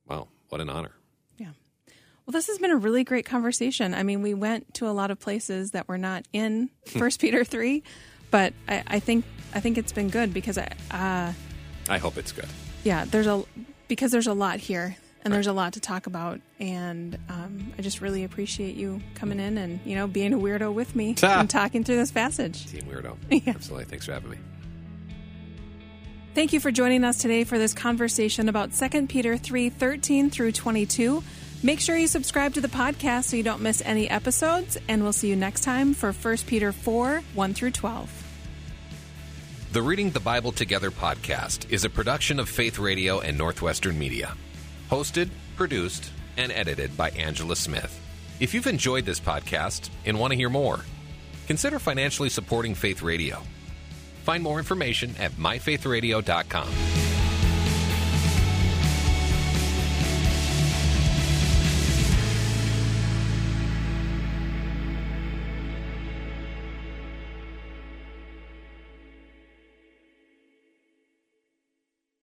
Wow, 0.09 0.29
what 0.49 0.61
an 0.61 0.70
honor. 0.70 0.92
Yeah. 1.37 1.53
Well, 2.27 2.33
this 2.33 2.46
has 2.49 2.59
been 2.59 2.70
a 2.70 2.77
really 2.77 3.05
great 3.05 3.27
conversation. 3.27 3.94
I 3.94 4.03
mean, 4.03 4.23
we 4.23 4.35
went 4.35 4.75
to 4.75 4.88
a 4.88 4.90
lot 4.90 5.11
of 5.11 5.20
places 5.20 5.73
that 5.73 5.87
were 5.88 5.99
not 5.99 6.25
in 6.33 6.70
First 6.87 7.20
Peter 7.20 7.44
3, 7.44 7.83
but 8.31 8.55
I, 8.68 8.83
I, 8.87 9.01
think 9.01 9.25
I 9.55 9.61
think 9.61 9.79
it's 9.79 9.92
been 9.92 10.09
good 10.09 10.33
because 10.33 10.59
I 10.59 10.68
uh, 10.90 11.33
I 11.88 11.99
hope 11.99 12.16
it's 12.16 12.33
good. 12.33 12.49
Yeah, 12.85 13.05
there's 13.05 13.27
a 13.27 13.44
because 13.88 14.12
there's 14.12 14.27
a 14.27 14.35
lot 14.35 14.61
here 14.61 14.96
and 15.22 15.33
there's 15.33 15.46
a 15.46 15.52
lot 15.52 15.74
to 15.74 15.80
talk 15.80 16.06
about. 16.06 16.40
And 16.59 17.18
um, 17.28 17.72
I 17.78 17.83
just 17.83 18.00
really 18.00 18.24
appreciate 18.24 18.74
you 18.74 19.00
coming 19.14 19.40
in 19.40 19.59
and 19.59 19.80
you 19.85 19.96
know 19.96 20.06
being 20.06 20.33
a 20.33 20.38
weirdo 20.38 20.72
with 20.72 20.94
me 20.94 21.14
Ta. 21.14 21.37
and 21.40 21.50
talking 21.50 21.85
through 21.85 21.96
this 21.96 22.11
passage. 22.11 22.66
Team 22.66 22.83
weirdo, 22.83 23.16
yeah. 23.30 23.52
absolutely. 23.54 23.87
Thanks 23.87 24.06
for 24.06 24.12
having 24.12 24.30
me. 24.30 24.38
Thank 26.35 26.52
you 26.52 26.61
for 26.61 26.70
joining 26.70 27.02
us 27.02 27.18
today 27.18 27.42
for 27.42 27.59
this 27.59 27.74
conversation 27.74 28.48
about 28.48 28.72
2 28.72 29.06
Peter 29.09 29.37
3 29.37 29.70
13 29.70 30.30
through 30.30 30.52
22. 30.52 31.22
Make 31.62 31.80
sure 31.80 31.96
you 31.96 32.06
subscribe 32.06 32.54
to 32.54 32.61
the 32.61 32.68
podcast 32.68 33.24
so 33.24 33.37
you 33.37 33.42
don't 33.42 33.61
miss 33.61 33.83
any 33.85 34.09
episodes, 34.09 34.78
and 34.88 35.02
we'll 35.02 35.12
see 35.12 35.28
you 35.28 35.37
next 35.37 35.62
time 35.62 35.92
for 35.92 36.12
1 36.12 36.37
Peter 36.46 36.72
4 36.72 37.22
1 37.35 37.54
through 37.54 37.72
12. 37.72 38.26
The 39.72 39.83
Reading 39.83 40.11
the 40.11 40.20
Bible 40.20 40.52
Together 40.52 40.90
podcast 40.90 41.70
is 41.70 41.85
a 41.85 41.90
production 41.90 42.40
of 42.40 42.48
Faith 42.48 42.78
Radio 42.78 43.20
and 43.20 43.37
Northwestern 43.37 43.98
Media. 43.98 44.35
Hosted, 44.90 45.31
produced, 45.57 46.11
and 46.37 46.50
edited 46.50 46.96
by 46.96 47.11
Angela 47.11 47.55
Smith. 47.55 47.96
If 48.40 48.53
you've 48.53 48.66
enjoyed 48.66 49.05
this 49.05 49.20
podcast 49.20 49.88
and 50.05 50.18
want 50.18 50.33
to 50.33 50.37
hear 50.37 50.50
more, 50.50 50.81
consider 51.46 51.79
financially 51.79 52.29
supporting 52.29 52.74
Faith 52.74 53.00
Radio. 53.00 53.40
Find 54.24 54.42
more 54.42 54.59
information 54.59 55.14
at 55.20 55.33
myfaithradio.com. 55.33 56.99